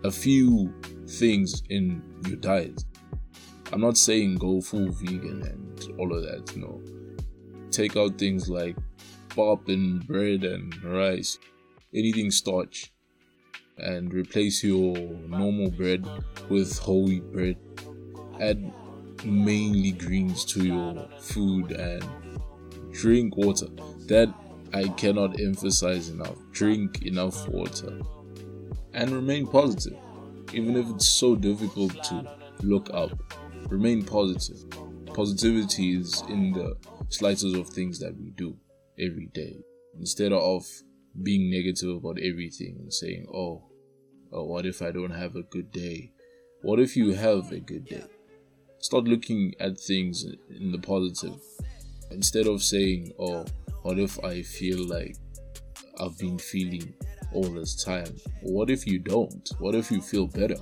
a 0.04 0.10
few 0.10 0.72
things 1.06 1.62
in 1.70 2.02
your 2.26 2.36
diet. 2.36 2.84
I'm 3.72 3.80
not 3.80 3.96
saying 3.96 4.36
go 4.36 4.60
full 4.60 4.90
vegan 4.92 5.42
and 5.42 5.98
all 5.98 6.14
of 6.14 6.22
that, 6.22 6.56
no. 6.56 6.80
Take 7.70 7.96
out 7.96 8.18
things 8.18 8.48
like 8.48 8.76
pop 9.30 9.68
and 9.68 10.06
bread 10.06 10.44
and 10.44 10.72
rice, 10.84 11.38
anything 11.92 12.30
starch 12.30 12.92
and 13.78 14.12
replace 14.14 14.62
your 14.62 14.96
normal 15.28 15.70
bread 15.70 16.06
with 16.48 16.78
whole 16.78 17.04
wheat 17.04 17.32
bread. 17.32 17.56
Add 18.40 18.72
mainly 19.24 19.92
greens 19.92 20.44
to 20.44 20.64
your 20.64 21.08
food 21.18 21.72
and 21.72 22.04
drink 22.94 23.36
water. 23.36 23.66
That 24.06 24.32
I 24.72 24.88
cannot 24.88 25.40
emphasize 25.40 26.08
enough. 26.08 26.36
Drink 26.52 27.02
enough 27.02 27.48
water. 27.48 28.00
and 28.94 29.10
remain 29.10 29.46
positive. 29.46 29.98
Even 30.52 30.76
if 30.76 30.88
it's 30.88 31.08
so 31.08 31.34
difficult 31.34 31.92
to 32.04 32.24
look 32.62 32.88
up, 32.94 33.10
remain 33.68 34.04
positive. 34.04 34.58
Positivity 35.12 35.96
is 35.96 36.22
in 36.28 36.52
the 36.52 36.76
slightest 37.08 37.56
of 37.56 37.68
things 37.68 37.98
that 37.98 38.16
we 38.16 38.30
do 38.30 38.56
every 38.98 39.28
day. 39.34 39.56
Instead 39.98 40.32
of 40.32 40.64
being 41.22 41.50
negative 41.50 41.96
about 41.96 42.18
everything 42.18 42.76
and 42.78 42.92
saying, 42.92 43.26
oh, 43.34 43.64
oh, 44.32 44.44
what 44.44 44.66
if 44.66 44.80
I 44.82 44.90
don't 44.90 45.10
have 45.10 45.34
a 45.36 45.42
good 45.42 45.70
day? 45.70 46.12
What 46.62 46.80
if 46.80 46.96
you 46.96 47.14
have 47.14 47.52
a 47.52 47.60
good 47.60 47.86
day? 47.86 48.04
Start 48.78 49.04
looking 49.04 49.54
at 49.58 49.78
things 49.78 50.24
in 50.50 50.72
the 50.72 50.78
positive. 50.78 51.40
Instead 52.14 52.47
of 52.47 52.62
saying, 52.62 53.12
oh, 53.18 53.44
what 53.83 53.99
if 53.99 54.23
I 54.25 54.40
feel 54.42 54.87
like 54.88 55.16
I've 56.00 56.16
been 56.16 56.38
feeling 56.38 56.94
all 57.33 57.42
this 57.42 57.83
time? 57.85 58.16
What 58.42 58.71
if 58.71 58.87
you 58.87 59.00
don't? 59.00 59.49
What 59.59 59.75
if 59.75 59.90
you 59.90 60.00
feel 60.00 60.28
better? 60.28 60.56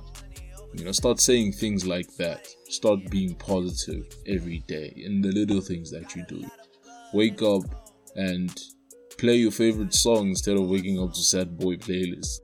You 0.73 0.85
know, 0.85 0.91
start 0.91 1.19
saying 1.19 1.53
things 1.53 1.85
like 1.85 2.15
that. 2.17 2.47
Start 2.69 3.07
being 3.11 3.35
positive 3.35 4.07
every 4.27 4.63
day 4.67 4.93
in 4.97 5.21
the 5.21 5.31
little 5.31 5.61
things 5.61 5.91
that 5.91 6.15
you 6.15 6.25
do. 6.27 6.43
Wake 7.13 7.43
up 7.43 7.61
and 8.15 8.51
play 9.19 9.35
your 9.35 9.51
favorite 9.51 9.93
song 9.93 10.29
instead 10.29 10.57
of 10.57 10.67
waking 10.67 10.99
up 10.99 11.13
to 11.13 11.21
sad 11.21 11.55
boy 11.57 11.75
playlist. 11.75 12.39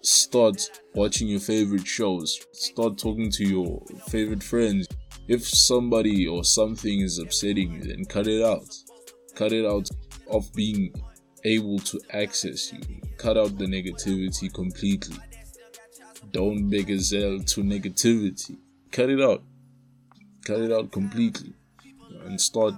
Start 0.00 0.70
watching 0.94 1.28
your 1.28 1.40
favorite 1.40 1.86
shows. 1.86 2.40
Start 2.52 2.96
talking 2.96 3.30
to 3.32 3.44
your 3.44 3.82
favorite 4.08 4.42
friends. 4.42 4.86
If 5.28 5.46
somebody 5.46 6.26
or 6.26 6.44
something 6.44 7.00
is 7.00 7.18
upsetting 7.18 7.72
you, 7.72 7.82
then 7.82 8.04
cut 8.04 8.26
it 8.26 8.44
out. 8.44 8.68
Cut 9.34 9.52
it 9.52 9.66
out 9.66 9.88
of 10.30 10.52
being 10.54 10.92
able 11.44 11.78
to 11.80 12.00
access 12.12 12.72
you. 12.72 12.80
Cut 13.18 13.36
out 13.36 13.58
the 13.58 13.66
negativity 13.66 14.52
completely. 14.52 15.16
Don't 16.32 16.68
be 16.68 16.84
gazelle 16.84 17.40
to 17.40 17.62
negativity. 17.62 18.56
Cut 18.92 19.10
it 19.10 19.20
out. 19.20 19.42
Cut 20.44 20.60
it 20.60 20.72
out 20.72 20.92
completely. 20.92 21.54
And 22.24 22.40
start 22.40 22.74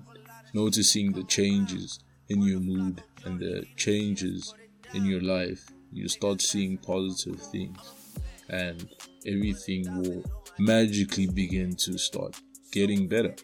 noticing 0.54 1.12
the 1.12 1.24
changes 1.24 2.00
in 2.28 2.42
your 2.42 2.60
mood 2.60 3.02
and 3.24 3.38
the 3.38 3.64
changes 3.76 4.54
in 4.94 5.04
your 5.04 5.20
life. 5.20 5.70
You 5.92 6.08
start 6.08 6.40
seeing 6.40 6.78
positive 6.78 7.40
things, 7.40 7.78
and 8.48 8.88
everything 9.26 9.84
will 10.00 10.24
magically 10.58 11.26
begin 11.26 11.74
to 11.76 11.98
start 11.98 12.36
getting 12.72 13.08
better. 13.08 13.34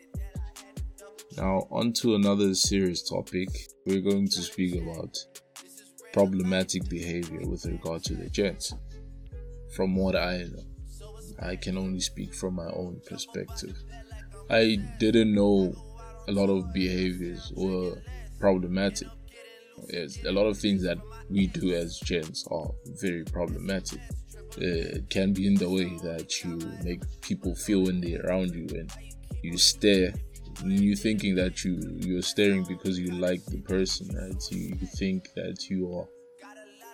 Now, 1.37 1.66
on 1.70 1.92
to 1.94 2.14
another 2.14 2.54
serious 2.54 3.02
topic. 3.08 3.49
We're 3.87 4.00
going 4.00 4.28
to 4.28 4.42
speak 4.42 4.80
about 4.80 5.16
problematic 6.12 6.88
behavior 6.88 7.40
with 7.49 7.66
regard 7.66 8.04
to 8.04 8.14
the 8.14 8.30
gents. 8.30 8.73
From 9.75 9.96
what 9.96 10.14
I 10.14 10.44
know, 10.44 10.62
I 11.42 11.56
can 11.56 11.76
only 11.76 12.00
speak 12.00 12.32
from 12.32 12.54
my 12.54 12.68
own 12.68 13.00
perspective. 13.06 13.76
I 14.49 14.78
didn't 15.00 15.34
know 15.34 15.75
a 16.28 16.32
lot 16.32 16.49
of 16.49 16.73
behaviors 16.73 17.52
were 17.56 18.00
problematic. 18.38 19.08
A 19.92 20.30
lot 20.30 20.46
of 20.46 20.56
things 20.56 20.82
that 20.84 20.99
we 21.28 21.49
do 21.49 21.75
as 21.75 21.99
gents 21.99 22.46
are 22.50 22.70
very 23.00 23.25
problematic. 23.25 24.00
It 24.57 25.11
can 25.11 25.33
be 25.33 25.47
in 25.47 25.55
the 25.55 25.69
way 25.69 25.97
that 26.03 26.45
you 26.45 26.59
make 26.85 27.03
people 27.21 27.55
feel 27.55 27.85
when 27.85 28.01
they're 28.01 28.25
around 28.25 28.55
you 28.55 28.67
and 28.79 28.91
you 29.43 29.59
stare 29.59 30.13
you 30.65 30.95
thinking 30.95 31.35
that 31.35 31.65
you 31.65 31.81
you're 32.01 32.23
staring 32.23 32.65
because 32.65 32.99
you 32.99 33.11
like 33.13 33.45
the 33.47 33.59
person, 33.59 34.09
right? 34.17 34.43
You, 34.51 34.77
you 34.81 34.87
think 34.87 35.29
that 35.35 35.69
you 35.69 35.93
are 35.99 36.07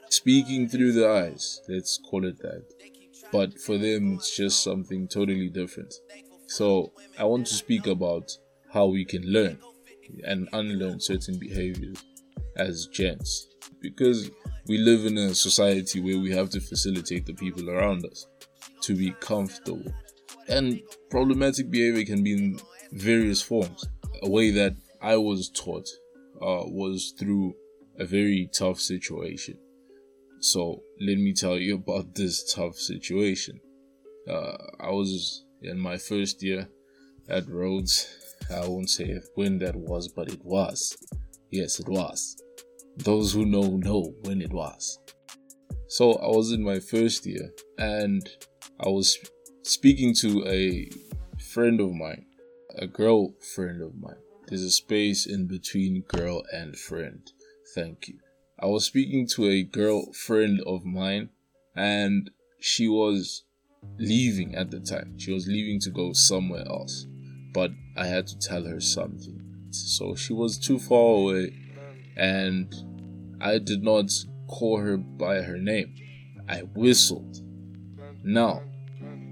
speaking 0.08 0.68
through 0.68 0.92
the 0.92 1.08
eyes. 1.08 1.60
Let's 1.68 1.98
call 1.98 2.24
it 2.24 2.38
that. 2.38 2.64
But 3.32 3.58
for 3.60 3.78
them, 3.78 4.14
it's 4.14 4.34
just 4.36 4.62
something 4.62 5.06
totally 5.08 5.48
different. 5.48 5.94
So 6.46 6.92
I 7.18 7.24
want 7.24 7.46
to 7.48 7.54
speak 7.54 7.86
about 7.86 8.30
how 8.72 8.86
we 8.86 9.04
can 9.04 9.22
learn 9.22 9.58
and 10.24 10.48
unlearn 10.52 11.00
certain 11.00 11.38
behaviors 11.38 12.02
as 12.56 12.86
gents 12.86 13.49
because 13.80 14.30
we 14.66 14.78
live 14.78 15.06
in 15.06 15.18
a 15.18 15.34
society 15.34 16.00
where 16.00 16.18
we 16.18 16.30
have 16.32 16.50
to 16.50 16.60
facilitate 16.60 17.26
the 17.26 17.34
people 17.34 17.70
around 17.70 18.04
us 18.04 18.26
to 18.82 18.96
be 18.96 19.10
comfortable 19.20 19.82
and 20.50 20.82
problematic 21.10 21.70
behavior 21.70 22.04
can 22.04 22.24
be 22.24 22.32
in 22.32 22.60
various 22.92 23.40
forms. 23.40 23.86
A 24.22 24.28
way 24.28 24.50
that 24.50 24.74
I 25.00 25.16
was 25.16 25.48
taught 25.48 25.88
uh, 26.42 26.66
was 26.66 27.14
through 27.18 27.54
a 27.98 28.04
very 28.04 28.50
tough 28.52 28.80
situation. 28.80 29.58
So 30.40 30.82
let 31.00 31.18
me 31.18 31.32
tell 31.32 31.56
you 31.56 31.76
about 31.76 32.14
this 32.14 32.52
tough 32.52 32.76
situation. 32.76 33.60
Uh, 34.28 34.56
I 34.80 34.90
was 34.90 35.44
in 35.62 35.78
my 35.78 35.96
first 35.96 36.42
year 36.42 36.68
at 37.28 37.48
Rhodes. 37.48 38.08
I 38.52 38.66
won't 38.66 38.90
say 38.90 39.20
when 39.36 39.58
that 39.58 39.76
was, 39.76 40.08
but 40.08 40.28
it 40.28 40.44
was. 40.44 40.96
Yes, 41.50 41.78
it 41.78 41.88
was. 41.88 42.42
Those 42.98 43.32
who 43.32 43.46
know 43.46 43.76
know 43.76 44.14
when 44.22 44.42
it 44.42 44.52
was. 44.52 44.98
So 45.88 46.14
I 46.14 46.28
was 46.28 46.52
in 46.52 46.62
my 46.62 46.78
first 46.78 47.26
year 47.26 47.50
and 47.78 48.28
I 48.78 48.88
was 48.88 49.18
speaking 49.62 50.14
to 50.16 50.46
a 50.46 50.90
friend 51.52 51.80
of 51.80 51.92
mine 51.92 52.26
a 52.76 52.86
girl 52.86 53.34
friend 53.54 53.82
of 53.82 53.94
mine. 53.96 54.16
There's 54.46 54.62
a 54.62 54.70
space 54.70 55.26
in 55.26 55.46
between 55.46 56.02
girl 56.08 56.42
and 56.52 56.76
friend. 56.76 57.30
Thank 57.74 58.08
you. 58.08 58.18
I 58.58 58.66
was 58.66 58.84
speaking 58.84 59.26
to 59.28 59.46
a 59.46 59.62
girl 59.62 60.12
friend 60.12 60.60
of 60.66 60.84
mine 60.84 61.30
and 61.76 62.30
she 62.60 62.88
was 62.88 63.44
leaving 63.98 64.54
at 64.54 64.70
the 64.70 64.80
time. 64.80 65.18
She 65.18 65.32
was 65.32 65.46
leaving 65.46 65.80
to 65.80 65.90
go 65.90 66.12
somewhere 66.12 66.66
else. 66.66 67.06
But 67.52 67.70
I 67.96 68.06
had 68.06 68.26
to 68.28 68.38
tell 68.38 68.64
her 68.64 68.80
something. 68.80 69.40
So 69.70 70.14
she 70.14 70.32
was 70.32 70.58
too 70.58 70.78
far 70.78 71.16
away 71.16 71.52
and 72.20 72.74
I 73.40 73.58
did 73.58 73.82
not 73.82 74.10
call 74.46 74.78
her 74.78 74.98
by 74.98 75.36
her 75.36 75.56
name. 75.56 75.94
I 76.48 76.58
whistled. 76.74 77.40
Now, 78.22 78.62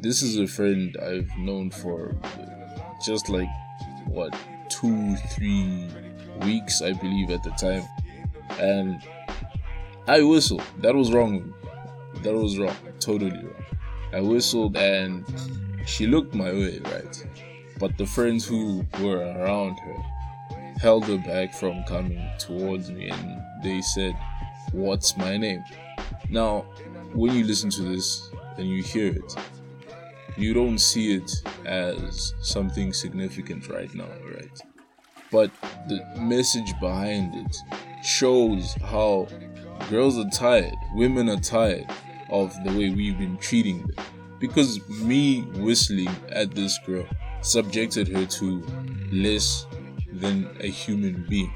this 0.00 0.22
is 0.22 0.38
a 0.38 0.46
friend 0.46 0.96
I've 1.02 1.30
known 1.36 1.70
for 1.70 2.16
just 3.04 3.28
like 3.28 3.48
what 4.06 4.34
two, 4.70 5.16
three 5.36 5.86
weeks, 6.42 6.80
I 6.80 6.94
believe, 6.94 7.30
at 7.30 7.42
the 7.42 7.50
time, 7.50 7.82
and 8.58 9.02
I 10.06 10.22
whistled. 10.22 10.62
That 10.78 10.94
was 10.94 11.12
wrong. 11.12 11.52
That 12.22 12.34
was 12.34 12.58
wrong. 12.58 12.76
Totally 13.00 13.32
wrong. 13.32 13.64
I 14.14 14.20
whistled 14.20 14.78
and 14.78 15.26
she 15.84 16.06
looked 16.06 16.34
my 16.34 16.50
way, 16.50 16.78
right? 16.78 17.26
But 17.78 17.98
the 17.98 18.06
friends 18.06 18.46
who 18.46 18.86
were 19.02 19.18
around 19.18 19.78
her 19.80 19.96
held 20.80 21.04
her 21.06 21.18
back 21.18 21.54
from 21.54 21.82
coming 21.84 22.30
towards 22.38 22.90
me 22.90 23.10
and 23.10 23.42
they 23.62 23.80
said, 23.80 24.16
What's 24.72 25.16
my 25.16 25.36
name? 25.36 25.64
Now, 26.30 26.66
when 27.14 27.34
you 27.34 27.44
listen 27.44 27.70
to 27.70 27.82
this 27.82 28.30
and 28.58 28.68
you 28.68 28.82
hear 28.82 29.14
it, 29.14 29.34
you 30.36 30.54
don't 30.54 30.78
see 30.78 31.14
it 31.14 31.30
as 31.64 32.34
something 32.42 32.92
significant 32.92 33.68
right 33.68 33.92
now, 33.94 34.08
right? 34.34 34.60
But 35.30 35.50
the 35.88 36.04
message 36.18 36.72
behind 36.80 37.34
it 37.34 37.56
shows 38.04 38.74
how 38.84 39.26
girls 39.90 40.18
are 40.18 40.30
tired, 40.30 40.74
women 40.94 41.28
are 41.28 41.40
tired 41.40 41.86
of 42.30 42.54
the 42.64 42.70
way 42.70 42.90
we've 42.90 43.18
been 43.18 43.36
treating 43.38 43.86
them. 43.86 44.06
Because 44.38 44.86
me 45.00 45.42
whistling 45.42 46.10
at 46.28 46.54
this 46.54 46.78
girl 46.86 47.06
subjected 47.40 48.08
her 48.08 48.24
to 48.24 48.64
less 49.10 49.66
than 50.12 50.56
a 50.60 50.68
human 50.68 51.26
being. 51.28 51.52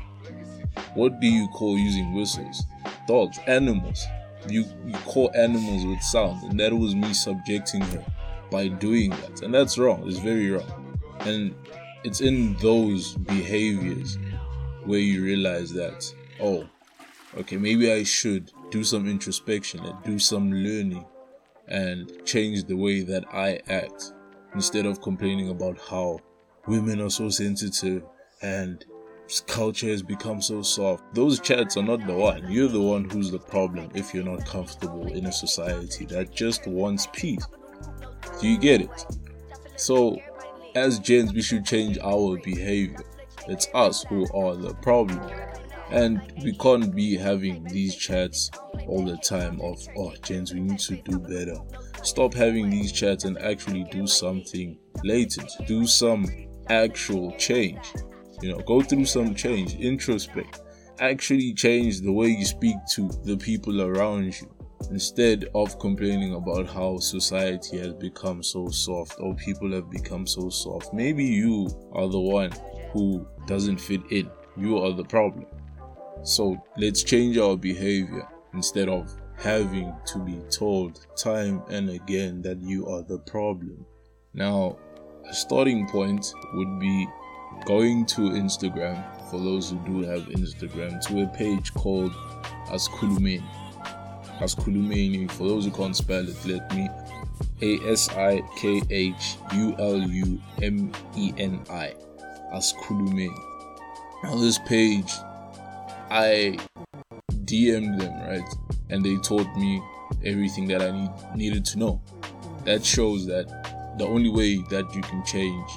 What 0.95 1.21
do 1.21 1.27
you 1.27 1.49
call 1.49 1.79
using 1.79 2.15
whistles? 2.15 2.65
Dogs, 3.07 3.39
animals. 3.47 4.05
You, 4.49 4.65
you 4.87 4.95
call 5.05 5.31
animals 5.35 5.87
with 5.87 6.03
sound, 6.03 6.43
and 6.51 6.59
that 6.61 6.73
was 6.73 6.95
me 6.95 7.13
subjecting 7.13 7.83
her 7.83 8.05
by 8.51 8.69
doing 8.69 9.11
that. 9.11 9.43
And 9.43 9.55
that's 9.55 9.79
wrong. 9.79 10.07
It's 10.07 10.19
very 10.19 10.51
wrong. 10.51 10.99
And 11.21 11.55
it's 12.05 12.21
in 12.21 12.55
those 12.57 13.15
behaviors 13.15 14.19
where 14.85 14.99
you 14.99 15.23
realize 15.23 15.73
that, 15.73 16.13
oh, 16.41 16.69
okay, 17.39 17.57
maybe 17.57 17.93
I 17.93 18.03
should 18.03 18.51
do 18.71 18.83
some 18.83 19.09
introspection 19.09 19.85
and 19.85 20.03
do 20.05 20.19
some 20.19 20.53
learning 20.53 21.05
and 21.69 22.13
change 22.25 22.65
the 22.65 22.77
way 22.77 23.03
that 23.03 23.25
I 23.33 23.61
act 23.69 24.13
instead 24.55 24.85
of 24.85 25.01
complaining 25.01 25.51
about 25.51 25.79
how 25.79 26.21
women 26.67 27.01
are 27.01 27.11
so 27.11 27.29
sensitive 27.29 28.03
and 28.43 28.85
culture 29.47 29.89
has 29.89 30.03
become 30.03 30.43
so 30.43 30.63
soft. 30.63 31.15
Those 31.15 31.41
chats 31.41 31.77
are 31.77 31.83
not 31.83 32.07
the 32.07 32.15
one. 32.15 32.51
You're 32.51 32.69
the 32.69 32.81
one 32.81 33.09
who's 33.09 33.31
the 33.31 33.39
problem 33.39 33.91
if 33.95 34.13
you're 34.13 34.25
not 34.25 34.45
comfortable 34.47 35.11
in 35.13 35.27
a 35.27 35.33
society 35.33 36.05
that 36.07 36.33
just 36.33 36.67
wants 36.67 37.07
peace. 37.13 37.47
Do 38.41 38.49
you 38.49 38.59
get 38.59 38.83
it? 38.83 39.07
So, 39.77 40.19
as 40.75 40.99
gents, 40.99 41.33
we 41.33 41.43
should 41.43 41.65
change 41.65 41.99
our 41.99 42.39
behavior. 42.39 43.05
It's 43.49 43.69
us 43.75 44.05
who 44.05 44.27
are 44.35 44.55
the 44.55 44.75
problem. 44.75 45.21
And 45.91 46.23
we 46.43 46.55
can't 46.57 46.95
be 46.95 47.17
having 47.17 47.65
these 47.65 47.95
chats 47.95 48.51
all 48.87 49.05
the 49.05 49.19
time 49.19 49.61
of, 49.61 49.79
oh, 49.97 50.15
gents, 50.23 50.53
we 50.53 50.61
need 50.61 50.79
to 50.81 50.97
do 50.97 51.19
better. 51.19 51.57
Stop 52.03 52.33
having 52.33 52.71
these 52.71 52.93
chats 52.93 53.25
and 53.25 53.39
actually 53.39 53.85
do 53.85 54.07
something 54.07 54.79
latent. 55.05 55.51
Do 55.67 55.87
some 55.87 56.27
actual 56.69 57.33
change. 57.37 57.93
You 58.43 58.51
know, 58.51 58.59
go 58.59 58.83
through 58.83 59.05
some 59.05 59.35
change, 59.35 59.77
introspect. 59.77 60.61
Actually 60.99 61.55
change 61.55 62.01
the 62.01 62.13
way 62.13 62.27
you 62.27 62.45
speak 62.45 62.77
to 62.95 63.09
the 63.25 63.37
people 63.37 63.83
around 63.83 64.39
you 64.41 64.51
instead 64.91 65.47
of 65.55 65.79
complaining 65.79 66.35
about 66.35 66.67
how 66.67 66.99
society 66.99 67.79
has 67.79 67.95
become 67.95 68.43
so 68.43 68.69
soft 68.69 69.15
or 69.21 69.35
people 69.37 69.73
have 69.73 69.89
become 69.91 70.27
so 70.27 70.51
soft. 70.51 70.93
Maybe 70.93 71.25
you 71.25 71.69
are 71.93 72.09
the 72.09 72.21
one 72.21 72.51
who 72.93 73.25
doesn't 73.47 73.81
fit 73.81 74.03
in. 74.11 74.29
You 74.57 74.79
are 74.79 74.93
the 74.93 75.05
problem. 75.05 75.47
So 76.25 76.63
let's 76.77 77.03
change 77.03 77.39
our 77.39 77.57
behavior 77.57 78.27
instead 78.55 78.89
of 78.89 79.15
having 79.37 79.95
to 80.07 80.19
be 80.19 80.41
told 80.51 81.07
time 81.17 81.63
and 81.69 81.91
again 81.91 82.43
that 82.43 82.61
you 82.61 82.87
are 82.89 83.03
the 83.03 83.19
problem. 83.19 83.87
Now, 84.35 84.79
a 85.29 85.35
starting 85.35 85.89
point 85.89 86.33
would 86.55 86.81
be 86.81 87.07
going 87.65 88.07
to 88.07 88.23
Instagram 88.23 89.03
for 89.31 89.41
those 89.41 89.71
who 89.71 89.77
do 89.87 90.03
have 90.03 90.23
Instagram 90.29 91.01
to 91.07 91.23
a 91.23 91.27
page 91.29 91.73
called 91.75 92.13
Asikhulumeni. 92.69 93.43
Asikhulumeni, 94.39 95.31
for 95.31 95.49
those 95.49 95.65
who 95.65 95.71
can't 95.71 95.97
spell 95.97 96.29
it, 96.29 96.37
let 96.45 96.75
me 96.75 96.89
A 97.63 97.91
S 97.91 98.09
I 98.11 98.43
K 98.57 98.83
H 98.91 99.37
U 99.55 99.75
L 99.79 99.99
U 99.99 100.41
M 100.63 100.93
E 101.17 101.33
N 101.39 101.65
I. 101.71 101.95
Asikhulumeni. 102.53 103.35
On 104.25 104.41
this 104.41 104.59
page, 104.59 105.13
I 106.11 106.59
DM'd 107.31 108.01
them, 108.01 108.15
right? 108.29 108.55
And 108.91 109.05
they 109.05 109.17
told 109.19 109.47
me 109.57 109.83
everything 110.25 110.69
that 110.69 110.83
I 110.83 110.91
need, 110.91 111.11
needed 111.35 111.65
to 111.67 111.79
know. 111.79 112.03
That 112.65 112.85
shows 112.85 113.27
that 113.27 113.47
the 113.99 114.07
only 114.07 114.31
way 114.31 114.57
that 114.71 114.95
you 114.95 115.03
can 115.03 115.25
change 115.25 115.71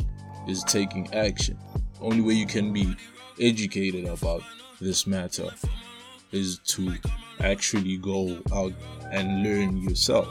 is 0.47 0.63
taking 0.63 1.13
action. 1.13 1.58
Only 2.01 2.21
way 2.21 2.34
you 2.34 2.45
can 2.45 2.73
be 2.73 2.95
educated 3.39 4.05
about 4.05 4.43
this 4.79 5.08
matter 5.08 5.49
is 6.31 6.60
to 6.60 6.93
actually 7.39 7.97
go 7.97 8.38
out 8.53 8.73
and 9.12 9.43
learn 9.43 9.77
yourself. 9.77 10.27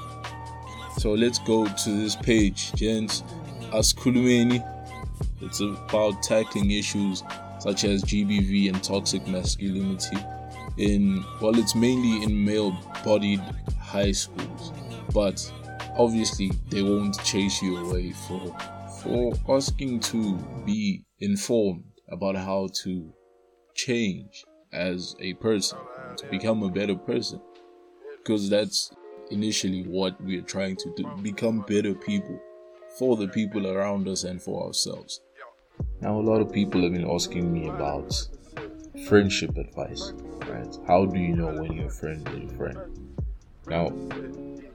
So 0.99 1.13
let's 1.13 1.39
go 1.41 1.67
to 1.67 1.91
this 1.91 2.17
page, 2.17 2.73
gents. 2.75 3.23
Asikhulumeni. 3.73 4.63
It's 5.41 5.61
about 5.61 6.23
tackling 6.23 6.71
issues 6.71 7.23
such 7.59 7.85
as 7.85 8.03
GBV 8.05 8.69
and 8.73 8.83
toxic 8.83 9.27
masculinity 9.27 10.19
in 10.77 11.25
well 11.41 11.57
it's 11.57 11.75
mainly 11.75 12.23
in 12.25 12.45
male 12.45 12.77
bodied 13.05 13.41
high 13.81 14.11
schools 14.13 14.73
but 15.13 15.53
obviously 15.97 16.51
they 16.69 16.83
won't 16.83 17.17
chase 17.25 17.63
you 17.63 17.77
away 17.77 18.13
for 18.27 18.57
for 19.05 19.35
asking 19.49 20.01
to 20.01 20.37
be 20.67 21.05
informed 21.21 21.85
about 22.09 22.37
how 22.37 22.69
to 22.83 23.13
change 23.75 24.45
as 24.73 25.15
a 25.21 25.35
person 25.35 25.79
to 26.17 26.27
become 26.27 26.63
a 26.63 26.71
better 26.71 26.97
person. 26.97 27.41
Because 28.19 28.51
that's 28.51 28.91
initially 29.31 29.83
what 29.83 30.21
we're 30.21 30.43
trying 30.43 30.77
to 30.77 30.93
do 30.97 31.07
become 31.23 31.61
better 31.61 31.95
people 31.95 32.41
for 32.99 33.17
the 33.17 33.29
people 33.29 33.67
around 33.67 34.09
us 34.09 34.25
and 34.25 34.43
for 34.43 34.67
ourselves. 34.67 35.21
Now 36.01 36.19
a 36.19 36.23
lot 36.23 36.41
of 36.41 36.53
people 36.53 36.83
have 36.83 36.93
been 36.93 37.09
asking 37.09 37.53
me 37.53 37.69
about 37.69 38.13
friendship 39.07 39.57
advice 39.57 40.13
right? 40.49 40.79
How 40.87 41.07
do 41.07 41.19
you 41.19 41.35
know 41.35 41.53
when 41.53 41.73
your 41.73 41.91
friend 41.91 42.27
is 42.29 42.43
your 42.43 42.51
friend? 42.51 42.79
Now 43.67 43.89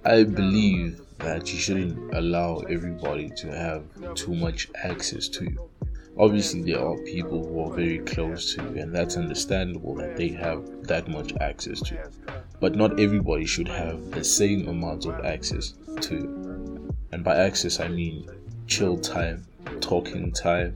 i 0.05 0.23
believe 0.23 1.01
that 1.19 1.51
you 1.51 1.59
shouldn't 1.59 2.13
allow 2.13 2.59
everybody 2.69 3.29
to 3.29 3.51
have 3.51 3.83
too 4.15 4.33
much 4.33 4.69
access 4.75 5.27
to 5.27 5.43
you. 5.43 5.69
Obviously 6.17 6.61
there 6.63 6.85
are 6.85 6.97
people 7.03 7.45
who 7.45 7.61
are 7.61 7.75
very 7.75 7.99
close 7.99 8.55
to 8.55 8.63
you 8.63 8.81
and 8.81 8.95
that's 8.95 9.17
understandable 9.17 9.95
that 9.95 10.15
they 10.15 10.29
have 10.29 10.65
that 10.83 11.07
much 11.07 11.33
access 11.41 11.81
to 11.81 11.95
you. 11.95 12.33
But 12.59 12.75
not 12.75 12.99
everybody 12.99 13.45
should 13.45 13.67
have 13.67 14.11
the 14.11 14.23
same 14.23 14.67
amount 14.67 15.05
of 15.05 15.23
access 15.25 15.73
to 16.01 16.15
you. 16.15 16.95
And 17.11 17.23
by 17.23 17.35
access 17.35 17.79
i 17.79 17.87
mean 17.87 18.29
chill 18.67 18.97
time 18.97 19.45
talking 19.81 20.31
time. 20.31 20.75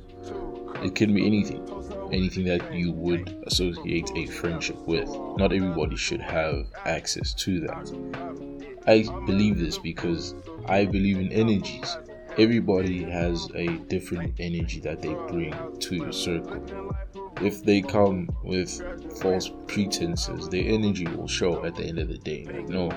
It 0.84 0.96
can 0.96 1.14
be 1.14 1.26
anything 1.26 1.70
anything 2.12 2.46
that 2.46 2.74
you 2.74 2.92
would 2.92 3.44
associate 3.48 4.12
a 4.16 4.28
friendship 4.28 4.78
with. 4.86 5.10
Not 5.38 5.52
everybody 5.52 5.96
should 5.96 6.22
have 6.22 6.68
access 6.86 7.34
to 7.36 7.60
that 7.62 8.53
i 8.88 9.04
believe 9.26 9.60
this 9.60 9.78
because 9.78 10.36
i 10.67 10.86
believe 10.86 11.17
in 11.17 11.32
energies 11.32 11.98
everybody 12.38 13.04
has 13.04 13.48
a 13.56 13.67
different 13.88 14.34
energy 14.39 14.80
that 14.80 15.02
they 15.02 15.13
bring 15.28 15.54
to 15.80 15.96
your 15.96 16.12
circle. 16.12 16.96
If 17.41 17.63
they 17.63 17.82
come 17.82 18.30
with 18.43 18.82
false 19.19 19.52
pretenses, 19.67 20.50
their 20.50 20.63
energy 20.65 21.06
will 21.08 21.28
show 21.28 21.63
at 21.65 21.76
the 21.76 21.84
end 21.84 22.00
of 22.00 22.08
the 22.08 22.17
day. 22.17 22.46
Like, 22.46 22.69
no, 22.69 22.89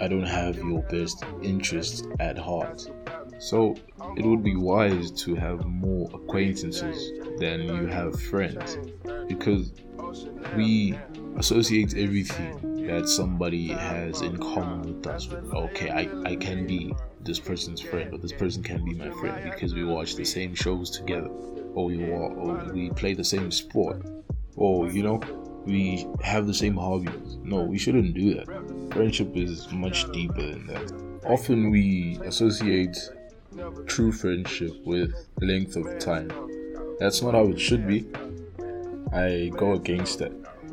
I 0.00 0.08
don't 0.08 0.26
have 0.26 0.56
your 0.56 0.82
best 0.82 1.24
interests 1.42 2.02
at 2.20 2.38
heart. 2.38 2.88
So 3.38 3.74
it 4.16 4.24
would 4.24 4.42
be 4.42 4.56
wise 4.56 5.10
to 5.22 5.34
have 5.34 5.64
more 5.66 6.08
acquaintances 6.14 7.12
than 7.38 7.62
you 7.62 7.86
have 7.86 8.20
friends 8.20 8.78
because 9.28 9.72
we 10.56 10.98
associate 11.36 11.96
everything 11.96 12.69
that 12.86 13.08
somebody 13.08 13.68
has 13.68 14.22
in 14.22 14.36
common 14.38 14.82
with 14.82 15.06
us. 15.06 15.28
Okay 15.52 15.90
I, 15.90 16.30
I 16.30 16.36
can 16.36 16.66
be 16.66 16.94
this 17.20 17.38
person's 17.38 17.80
friend 17.80 18.12
or 18.12 18.18
this 18.18 18.32
person 18.32 18.62
can 18.62 18.84
be 18.84 18.94
my 18.94 19.10
friend 19.10 19.50
because 19.50 19.74
we 19.74 19.84
watch 19.84 20.16
the 20.16 20.24
same 20.24 20.54
shows 20.54 20.90
together. 20.90 21.28
Or 21.74 21.86
we 21.86 22.10
or 22.10 22.70
we 22.72 22.90
play 22.90 23.14
the 23.14 23.24
same 23.24 23.50
sport. 23.50 24.02
Or 24.56 24.88
you 24.88 25.02
know 25.02 25.20
we 25.64 26.06
have 26.22 26.46
the 26.46 26.54
same 26.54 26.76
hobbies. 26.76 27.38
No 27.42 27.62
we 27.62 27.78
shouldn't 27.78 28.14
do 28.14 28.34
that. 28.34 28.46
Friendship 28.92 29.36
is 29.36 29.70
much 29.72 30.10
deeper 30.12 30.42
than 30.42 30.66
that. 30.66 30.92
Often 31.24 31.70
we 31.70 32.18
associate 32.24 32.96
true 33.86 34.12
friendship 34.12 34.72
with 34.84 35.12
length 35.40 35.76
of 35.76 35.98
time. 35.98 36.30
That's 36.98 37.22
not 37.22 37.34
how 37.34 37.48
it 37.48 37.60
should 37.60 37.86
be. 37.86 38.06
I 39.12 39.50
go 39.56 39.72
against 39.72 40.18
that 40.20 40.32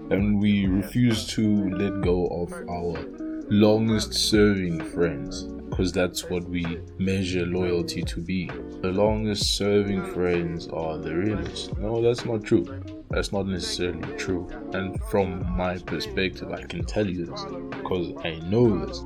and 0.10 0.40
we 0.42 0.68
refuse 0.68 1.28
to 1.28 1.70
let 1.70 2.02
go 2.02 2.28
of 2.28 2.54
our 2.70 3.06
longest 3.50 4.14
serving 4.14 4.84
friends 4.92 5.44
because 5.70 5.92
that's 5.92 6.30
what 6.30 6.44
we 6.50 6.80
measure 6.98 7.46
loyalty 7.46 8.02
to 8.02 8.20
be. 8.22 8.50
The 8.82 8.92
longest 8.92 9.58
serving 9.58 10.14
friends 10.14 10.68
are 10.70 10.98
the 10.98 11.16
realest. 11.16 11.78
No, 11.78 12.02
that's 12.02 12.26
not 12.26 12.44
true. 12.44 12.66
That's 13.10 13.32
not 13.32 13.48
necessarily 13.48 14.18
true. 14.18 14.50
And 14.74 15.02
from 15.06 15.46
my 15.56 15.78
perspective, 15.78 16.52
I 16.52 16.64
can 16.64 16.84
tell 16.86 17.08
you 17.08 17.26
this 17.26 17.46
because 17.70 18.14
I 18.24 18.40
know 18.48 18.86
this. 18.86 19.04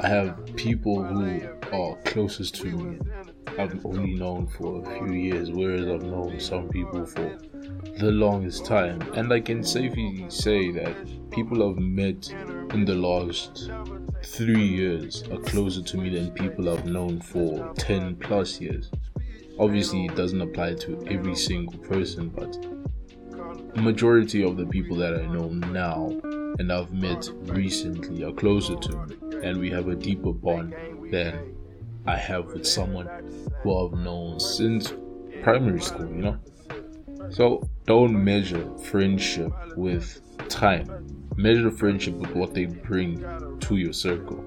I 0.00 0.08
have 0.08 0.44
people 0.56 1.02
who 1.02 1.40
are 1.72 1.96
closest 2.04 2.54
to 2.56 2.66
me 2.66 2.98
I've 3.58 3.84
only 3.84 4.14
known 4.14 4.46
for 4.46 4.82
a 4.82 4.98
few 4.98 5.14
years, 5.14 5.50
whereas 5.50 5.88
I've 5.88 6.04
known 6.04 6.38
some 6.38 6.68
people 6.68 7.04
for 7.04 7.36
the 7.98 8.12
longest 8.12 8.64
time. 8.64 9.00
And 9.14 9.32
I 9.32 9.40
can 9.40 9.62
safely 9.62 10.24
say 10.28 10.70
that 10.72 11.30
people 11.30 11.68
I've 11.68 11.78
met 11.78 12.32
in 12.72 12.84
the 12.84 12.94
last 12.94 13.70
three 14.24 14.66
years 14.66 15.24
are 15.30 15.38
closer 15.38 15.82
to 15.82 15.96
me 15.96 16.10
than 16.10 16.30
people 16.30 16.68
I've 16.68 16.86
known 16.86 17.20
for 17.20 17.72
10 17.74 18.16
plus 18.16 18.60
years. 18.60 18.90
Obviously, 19.58 20.04
it 20.04 20.14
doesn't 20.14 20.40
apply 20.40 20.74
to 20.74 21.04
every 21.08 21.34
single 21.34 21.78
person, 21.78 22.28
but 22.28 22.56
majority 23.80 24.42
of 24.42 24.56
the 24.56 24.66
people 24.66 24.96
that 24.96 25.14
I 25.14 25.26
know 25.26 25.48
now 25.48 26.20
and 26.58 26.72
I've 26.72 26.92
met 26.92 27.30
recently 27.44 28.24
are 28.24 28.32
closer 28.32 28.76
to 28.76 29.06
me, 29.06 29.16
and 29.42 29.58
we 29.58 29.70
have 29.70 29.88
a 29.88 29.94
deeper 29.94 30.32
bond 30.32 30.74
than 31.10 31.54
I 32.06 32.16
have 32.16 32.46
with 32.46 32.66
someone 32.66 33.08
who 33.62 33.76
I've 33.76 33.98
known 33.98 34.40
since 34.40 34.92
primary 35.42 35.80
school, 35.80 36.06
you 36.06 36.22
know? 36.22 36.38
So 37.30 37.68
don't 37.86 38.22
measure 38.22 38.68
friendship 38.76 39.52
with 39.74 40.20
time 40.48 40.90
measure 41.36 41.70
friendship 41.70 42.14
with 42.14 42.34
what 42.34 42.52
they 42.54 42.66
bring 42.66 43.24
to 43.60 43.76
your 43.76 43.92
circle. 43.92 44.44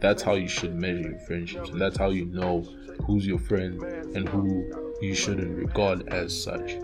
That's 0.00 0.22
how 0.22 0.34
you 0.34 0.48
should 0.48 0.74
measure 0.74 1.10
your 1.10 1.18
friendships, 1.20 1.70
and 1.70 1.80
that's 1.80 1.96
how 1.96 2.10
you 2.10 2.26
know 2.26 2.66
who's 3.06 3.26
your 3.26 3.38
friend 3.38 3.82
and 4.14 4.28
who 4.28 4.68
you 5.00 5.14
shouldn't 5.14 5.56
regard 5.56 6.08
as 6.08 6.38
such. 6.42 6.78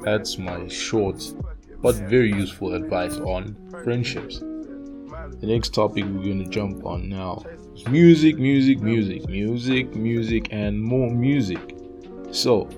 That's 0.00 0.38
my 0.38 0.68
short 0.68 1.22
but 1.82 1.96
very 1.96 2.32
useful 2.32 2.74
advice 2.74 3.16
on 3.18 3.56
friendships. 3.82 4.44
The 5.40 5.46
next 5.46 5.74
topic 5.74 6.04
we're 6.06 6.24
going 6.24 6.44
to 6.44 6.50
jump 6.50 6.84
on 6.86 7.08
now 7.08 7.44
is 7.74 7.86
music, 7.88 8.38
music, 8.38 8.80
music, 8.80 9.28
music, 9.28 9.94
music, 9.94 10.48
and 10.50 10.80
more 10.82 11.10
music. 11.10 11.76
So, 12.30 12.68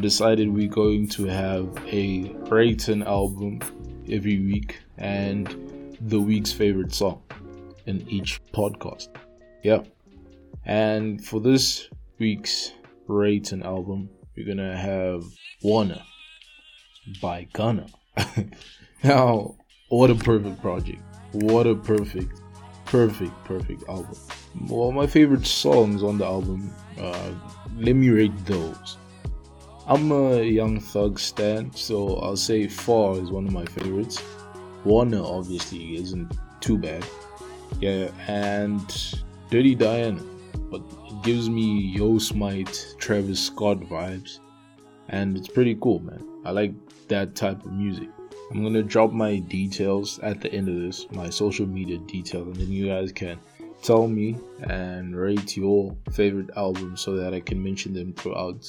decided 0.00 0.52
we're 0.52 0.68
going 0.68 1.08
to 1.08 1.24
have 1.24 1.76
a 1.86 2.32
rate 2.50 2.88
an 2.88 3.02
album 3.02 3.60
every 4.10 4.38
week 4.40 4.80
and 4.98 5.96
the 6.00 6.20
week's 6.20 6.52
favorite 6.52 6.92
song 6.94 7.22
in 7.86 8.08
each 8.08 8.40
podcast. 8.52 9.08
Yeah. 9.62 9.82
And 10.64 11.24
for 11.24 11.40
this 11.40 11.88
week's 12.18 12.72
rate 13.06 13.52
an 13.52 13.62
album, 13.62 14.10
we're 14.36 14.46
gonna 14.46 14.76
have 14.76 15.24
Wunna 15.64 16.02
by 17.20 17.46
Gunna. 17.52 17.86
now, 19.04 19.54
what 19.88 20.10
a 20.10 20.14
perfect 20.14 20.60
project. 20.60 21.00
What 21.32 21.66
a 21.66 21.74
perfect, 21.74 22.40
perfect, 22.84 23.32
perfect 23.44 23.84
album. 23.88 24.16
Well, 24.68 24.90
my 24.90 25.06
favorite 25.06 25.46
songs 25.46 26.02
on 26.02 26.18
the 26.18 26.24
album, 26.24 26.72
uh, 27.00 27.30
let 27.76 27.94
me 27.94 28.08
rate 28.10 28.46
those. 28.46 28.96
I'm 29.88 30.10
a 30.10 30.42
Young 30.42 30.80
Thug 30.80 31.16
stan, 31.16 31.72
so 31.72 32.16
I'll 32.16 32.36
say 32.36 32.66
Far 32.66 33.20
is 33.20 33.30
one 33.30 33.46
of 33.46 33.52
my 33.52 33.64
favorites. 33.66 34.20
Wunna 34.84 35.24
obviously 35.24 35.94
isn't 35.94 36.36
too 36.60 36.76
bad. 36.76 37.06
Yeah, 37.78 38.10
and 38.26 38.80
Dirty 39.48 39.76
Diana, 39.76 40.20
but 40.72 40.82
it 41.08 41.22
gives 41.22 41.48
me 41.48 41.92
Yo 41.96 42.18
Smite, 42.18 42.96
Travis 42.98 43.38
Scott 43.38 43.78
vibes, 43.78 44.40
and 45.08 45.36
it's 45.36 45.46
pretty 45.46 45.76
cool, 45.80 46.00
man. 46.00 46.26
I 46.44 46.50
like 46.50 46.74
that 47.06 47.36
type 47.36 47.64
of 47.64 47.72
music. 47.72 48.08
I'm 48.50 48.64
gonna 48.64 48.82
drop 48.82 49.12
my 49.12 49.38
details 49.38 50.18
at 50.18 50.40
the 50.40 50.52
end 50.52 50.68
of 50.68 50.80
this, 50.80 51.06
my 51.12 51.30
social 51.30 51.66
media 51.66 51.98
details, 51.98 52.48
and 52.48 52.56
then 52.56 52.72
you 52.72 52.88
guys 52.88 53.12
can 53.12 53.38
tell 53.82 54.08
me 54.08 54.36
and 54.68 55.14
rate 55.14 55.56
your 55.56 55.96
favorite 56.10 56.50
albums 56.56 57.02
so 57.02 57.14
that 57.14 57.32
I 57.32 57.38
can 57.38 57.62
mention 57.62 57.92
them 57.92 58.14
throughout 58.14 58.68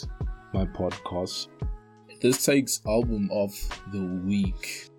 my 0.57 0.65
podcast. 0.65 1.49
This 2.19 2.43
takes 2.43 2.81
album 2.87 3.29
of 3.31 3.51
the 3.91 4.03
week, 4.25 4.89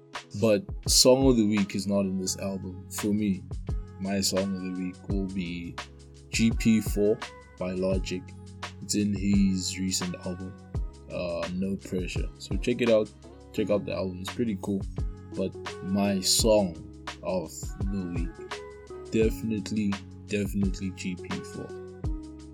but 0.41 0.63
song 0.87 1.29
of 1.29 1.37
the 1.37 1.49
week 1.49 1.75
is 1.75 1.85
not 1.85 2.03
in 2.03 2.21
this 2.21 2.39
album. 2.39 2.85
For 2.91 3.09
me, 3.09 3.43
my 4.01 4.21
song 4.21 4.55
of 4.55 4.63
the 4.63 4.81
week 4.81 5.09
will 5.09 5.27
be 5.27 5.75
GP4 6.31 7.21
by 7.59 7.73
Logic. 7.73 8.23
It's 8.83 8.95
in 8.95 9.13
his 9.13 9.77
recent 9.81 10.15
album, 10.25 10.53
uh, 11.13 11.49
No 11.55 11.75
Pressure. 11.75 12.29
So 12.39 12.57
check 12.59 12.81
it 12.81 12.89
out. 12.89 13.11
Check 13.53 13.71
out 13.71 13.85
the 13.85 13.95
album. 13.95 14.19
It's 14.21 14.33
pretty 14.33 14.59
cool. 14.63 14.83
But 15.37 15.53
my 15.83 16.21
song 16.21 16.77
of 17.25 17.51
the 17.91 18.13
week, 18.15 19.11
definitely, 19.11 19.93
definitely 20.29 20.93
GP4 20.93 21.88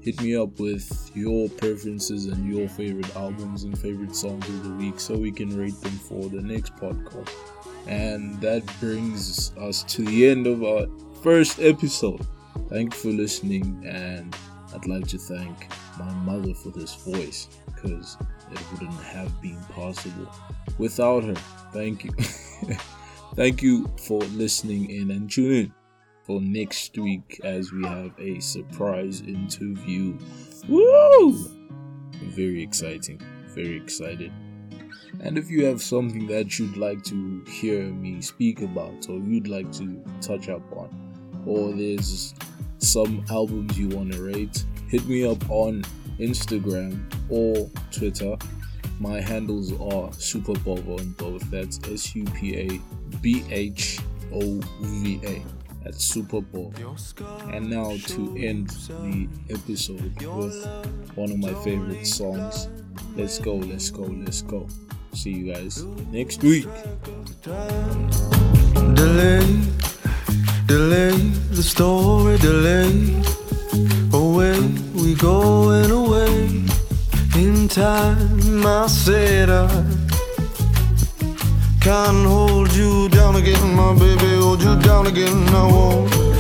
hit 0.05 0.21
me 0.21 0.37
up 0.37 0.61
with 0.61 1.11
your 1.15 1.49
preferences 1.49 2.27
and 2.27 2.47
your 2.47 2.69
favorite 2.69 3.17
albums 3.17 3.65
and 3.65 3.79
favorite 3.79 4.15
songs 4.15 4.47
of 4.49 4.63
the 4.63 4.71
week 4.73 5.01
so 5.01 5.17
we 5.17 5.33
can 5.33 5.57
rate 5.57 5.81
them 5.81 5.93
for 5.93 6.29
the 6.29 6.43
next 6.43 6.77
podcast. 6.77 7.31
And 7.87 8.39
that 8.43 8.63
brings 8.81 9.57
us 9.57 9.83
to 9.85 10.05
the 10.05 10.29
end 10.29 10.47
of 10.47 10.63
our 10.63 10.87
first 11.23 11.59
episode. 11.59 12.27
Thank 12.69 12.93
you 12.93 13.01
for 13.01 13.09
listening, 13.09 13.83
and 13.87 14.37
I'd 14.75 14.87
like 14.87 15.07
to 15.09 15.19
thank 15.19 15.69
my 15.99 16.13
mother 16.17 16.53
for 16.53 16.69
this 16.69 16.95
voice 16.97 17.49
because 17.67 18.19
it 18.53 18.61
wouldn't 18.73 19.03
have 19.05 19.41
been 19.41 19.61
possible 19.71 20.31
without 20.77 21.25
her. 21.25 21.35
Thank 21.73 22.05
you. 22.05 22.11
thank 23.37 23.63
you 23.63 23.91
for 24.07 24.21
listening 24.21 24.91
in 24.91 25.11
and 25.11 25.31
tune 25.31 25.53
in 25.53 25.84
for 26.25 26.41
next 26.41 26.97
week 26.99 27.41
as 27.45 27.71
we 27.71 27.85
have 27.85 28.13
a 28.19 28.41
surprise 28.41 29.21
interview. 29.21 30.19
Woo! 30.69 31.51
Very 32.23 32.63
exciting. 32.63 33.21
Very 33.49 33.77
excited. 33.77 34.33
And 35.21 35.39
if 35.39 35.51
you 35.51 35.65
have 35.67 35.81
something 35.81 36.27
that 36.29 36.59
you'd 36.59 36.77
like 36.77 37.05
to 37.05 37.45
hear 37.47 37.85
me 37.85 38.21
speak 38.21 38.63
about, 38.63 39.09
or 39.09 39.19
you'd 39.19 39.49
like 39.49 39.71
to 39.73 40.03
touch 40.21 40.49
up 40.49 40.63
on, 40.73 41.43
or 41.47 41.73
there's 41.73 42.35
some 42.79 43.25
albums 43.31 43.79
you 43.79 43.89
want 43.89 44.13
to 44.13 44.23
rate, 44.23 44.65
hit 44.89 45.07
me 45.07 45.27
up 45.27 45.51
on 45.51 45.85
Instagram 46.19 47.01
or 47.29 47.71
Twitter. 47.91 48.37
My 48.99 49.21
handles 49.21 49.73
are 49.73 50.09
Supabhova 50.11 51.01
on 51.01 51.11
both. 51.13 51.43
That's 51.51 51.79
S 51.89 52.15
U 52.17 52.25
P 52.25 52.57
A 52.57 52.81
B 53.19 53.45
H 53.51 53.99
O 54.33 54.61
V 54.81 55.21
A 55.25 55.43
at 55.85 55.95
Supabhova. 55.95 56.75
And 57.55 57.71
now 57.71 57.97
to 58.15 58.37
end 58.37 58.69
the 58.69 59.29
episode 59.51 60.15
with 60.23 60.67
one 61.15 61.31
of 61.31 61.39
my 61.39 61.55
favorite 61.63 62.07
songs. 62.07 62.69
Let's 63.17 63.39
go, 63.39 63.57
let's 63.57 63.91
go, 63.91 64.03
let's 64.03 64.43
go. 64.43 64.67
See 65.13 65.31
you 65.31 65.53
guys 65.53 65.85
next 66.11 66.43
week. 66.43 66.67
Delay, 68.95 69.47
delay, 70.67 71.17
the 71.51 71.63
story 71.63 72.39
delay. 72.39 73.23
Away 74.13 74.61
we 74.95 75.15
going 75.15 75.91
away. 75.91 76.65
In 77.37 77.69
time, 77.69 78.65
I 78.67 78.87
said 78.87 79.51
I 79.51 80.04
can't 81.85 82.27
hold 82.27 82.75
you 82.75 83.11
down 83.11 83.37
again, 83.37 83.75
my 83.77 83.93
baby. 83.93 84.37
Hold 84.41 84.63
you 84.63 84.75
down 84.81 85.07
again. 85.07 85.47
I 85.49 85.67
won't. 85.67 86.34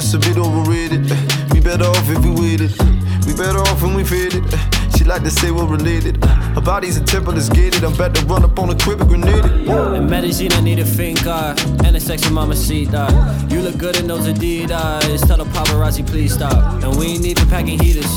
It's 0.00 0.14
a 0.14 0.18
bit 0.18 0.38
overrated. 0.38 1.12
Eh. 1.12 1.46
We 1.52 1.60
better 1.60 1.84
off 1.84 2.08
if 2.08 2.18
we 2.24 2.30
waited. 2.30 2.72
Eh. 2.80 3.20
We 3.26 3.34
better 3.34 3.58
off 3.58 3.82
when 3.82 3.94
we 3.94 4.04
faded. 4.04 4.42
Eh. 4.52 4.88
She 4.96 5.04
like 5.04 5.22
to 5.22 5.30
say 5.30 5.50
we're 5.50 5.66
related. 5.66 6.24
Her 6.24 6.60
body's 6.60 6.96
a 6.96 7.04
temple 7.04 7.36
is 7.36 7.48
gated. 7.48 7.84
I'm 7.84 7.92
about 7.92 8.14
to 8.14 8.24
run 8.26 8.42
up 8.44 8.58
on 8.58 8.70
a 8.70 8.78
crib 8.78 9.00
and 9.00 9.08
grenade 9.08 9.44
it. 9.44 9.94
In 9.94 10.08
medicine, 10.08 10.52
I 10.52 10.60
need 10.60 10.78
a 10.78 10.84
finger 10.84 11.54
and 11.84 11.96
a 11.96 12.00
sexy 12.00 12.30
mama 12.30 12.54
mamacita. 12.54 13.46
You 13.50 13.60
look 13.60 13.78
good 13.78 13.96
in 13.96 14.06
those 14.06 14.26
Adidas. 14.26 15.26
Tell 15.26 15.36
the 15.38 15.44
paparazzi, 15.44 16.06
please 16.06 16.34
stop. 16.34 16.82
And 16.82 16.96
we 16.96 17.06
ain't 17.06 17.26
even 17.26 17.48
packing 17.48 17.78
heaters. 17.78 18.10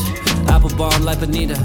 Apple 0.48 0.76
bomb 0.78 1.04
like 1.04 1.20
Bonita. 1.20 1.58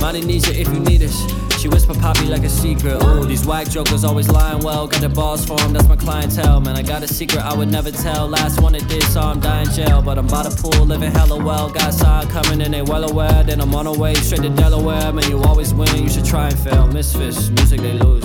Money 0.00 0.20
needs 0.20 0.46
you 0.46 0.54
if 0.54 0.68
you 0.68 0.80
need 0.80 1.02
us. 1.02 1.43
She 1.64 1.68
whisper 1.68 1.94
poppy 1.94 2.26
like 2.26 2.44
a 2.44 2.50
secret. 2.50 3.02
Ooh, 3.02 3.24
these 3.24 3.46
whack 3.46 3.70
jokers 3.70 4.04
always 4.04 4.28
lying 4.28 4.58
well. 4.58 4.86
Got 4.86 5.00
the 5.00 5.08
balls 5.08 5.46
for 5.46 5.58
'em, 5.62 5.72
that's 5.72 5.88
my 5.88 5.96
clientele. 5.96 6.60
Man, 6.60 6.76
I 6.76 6.82
got 6.82 7.02
a 7.02 7.08
secret 7.08 7.42
I 7.42 7.54
would 7.54 7.70
never 7.70 7.90
tell. 7.90 8.28
Last 8.28 8.60
one 8.60 8.74
that 8.74 8.86
did, 8.86 9.02
so 9.04 9.22
I'm 9.22 9.40
dying 9.40 9.70
jail. 9.70 10.02
But 10.02 10.18
I'm 10.18 10.26
by 10.26 10.42
the 10.42 10.50
pool, 10.50 10.84
living 10.84 11.10
hella 11.10 11.42
well. 11.42 11.70
Got 11.70 11.94
sign 11.94 12.26
coming 12.28 12.60
and 12.60 12.74
they 12.74 12.82
well 12.82 13.08
aware. 13.10 13.42
Then 13.44 13.62
I'm 13.62 13.74
on 13.74 13.86
the 13.86 13.98
way 13.98 14.12
straight 14.12 14.42
to 14.42 14.50
Delaware. 14.50 15.10
Man, 15.10 15.26
you 15.30 15.42
always 15.42 15.72
win, 15.72 16.02
you 16.02 16.10
should 16.10 16.26
try 16.26 16.48
and 16.48 16.58
fail. 16.58 16.86
Misfits, 16.86 17.48
music 17.48 17.80
they 17.80 17.94
lose. 17.94 18.24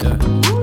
Yeah. 0.00 0.57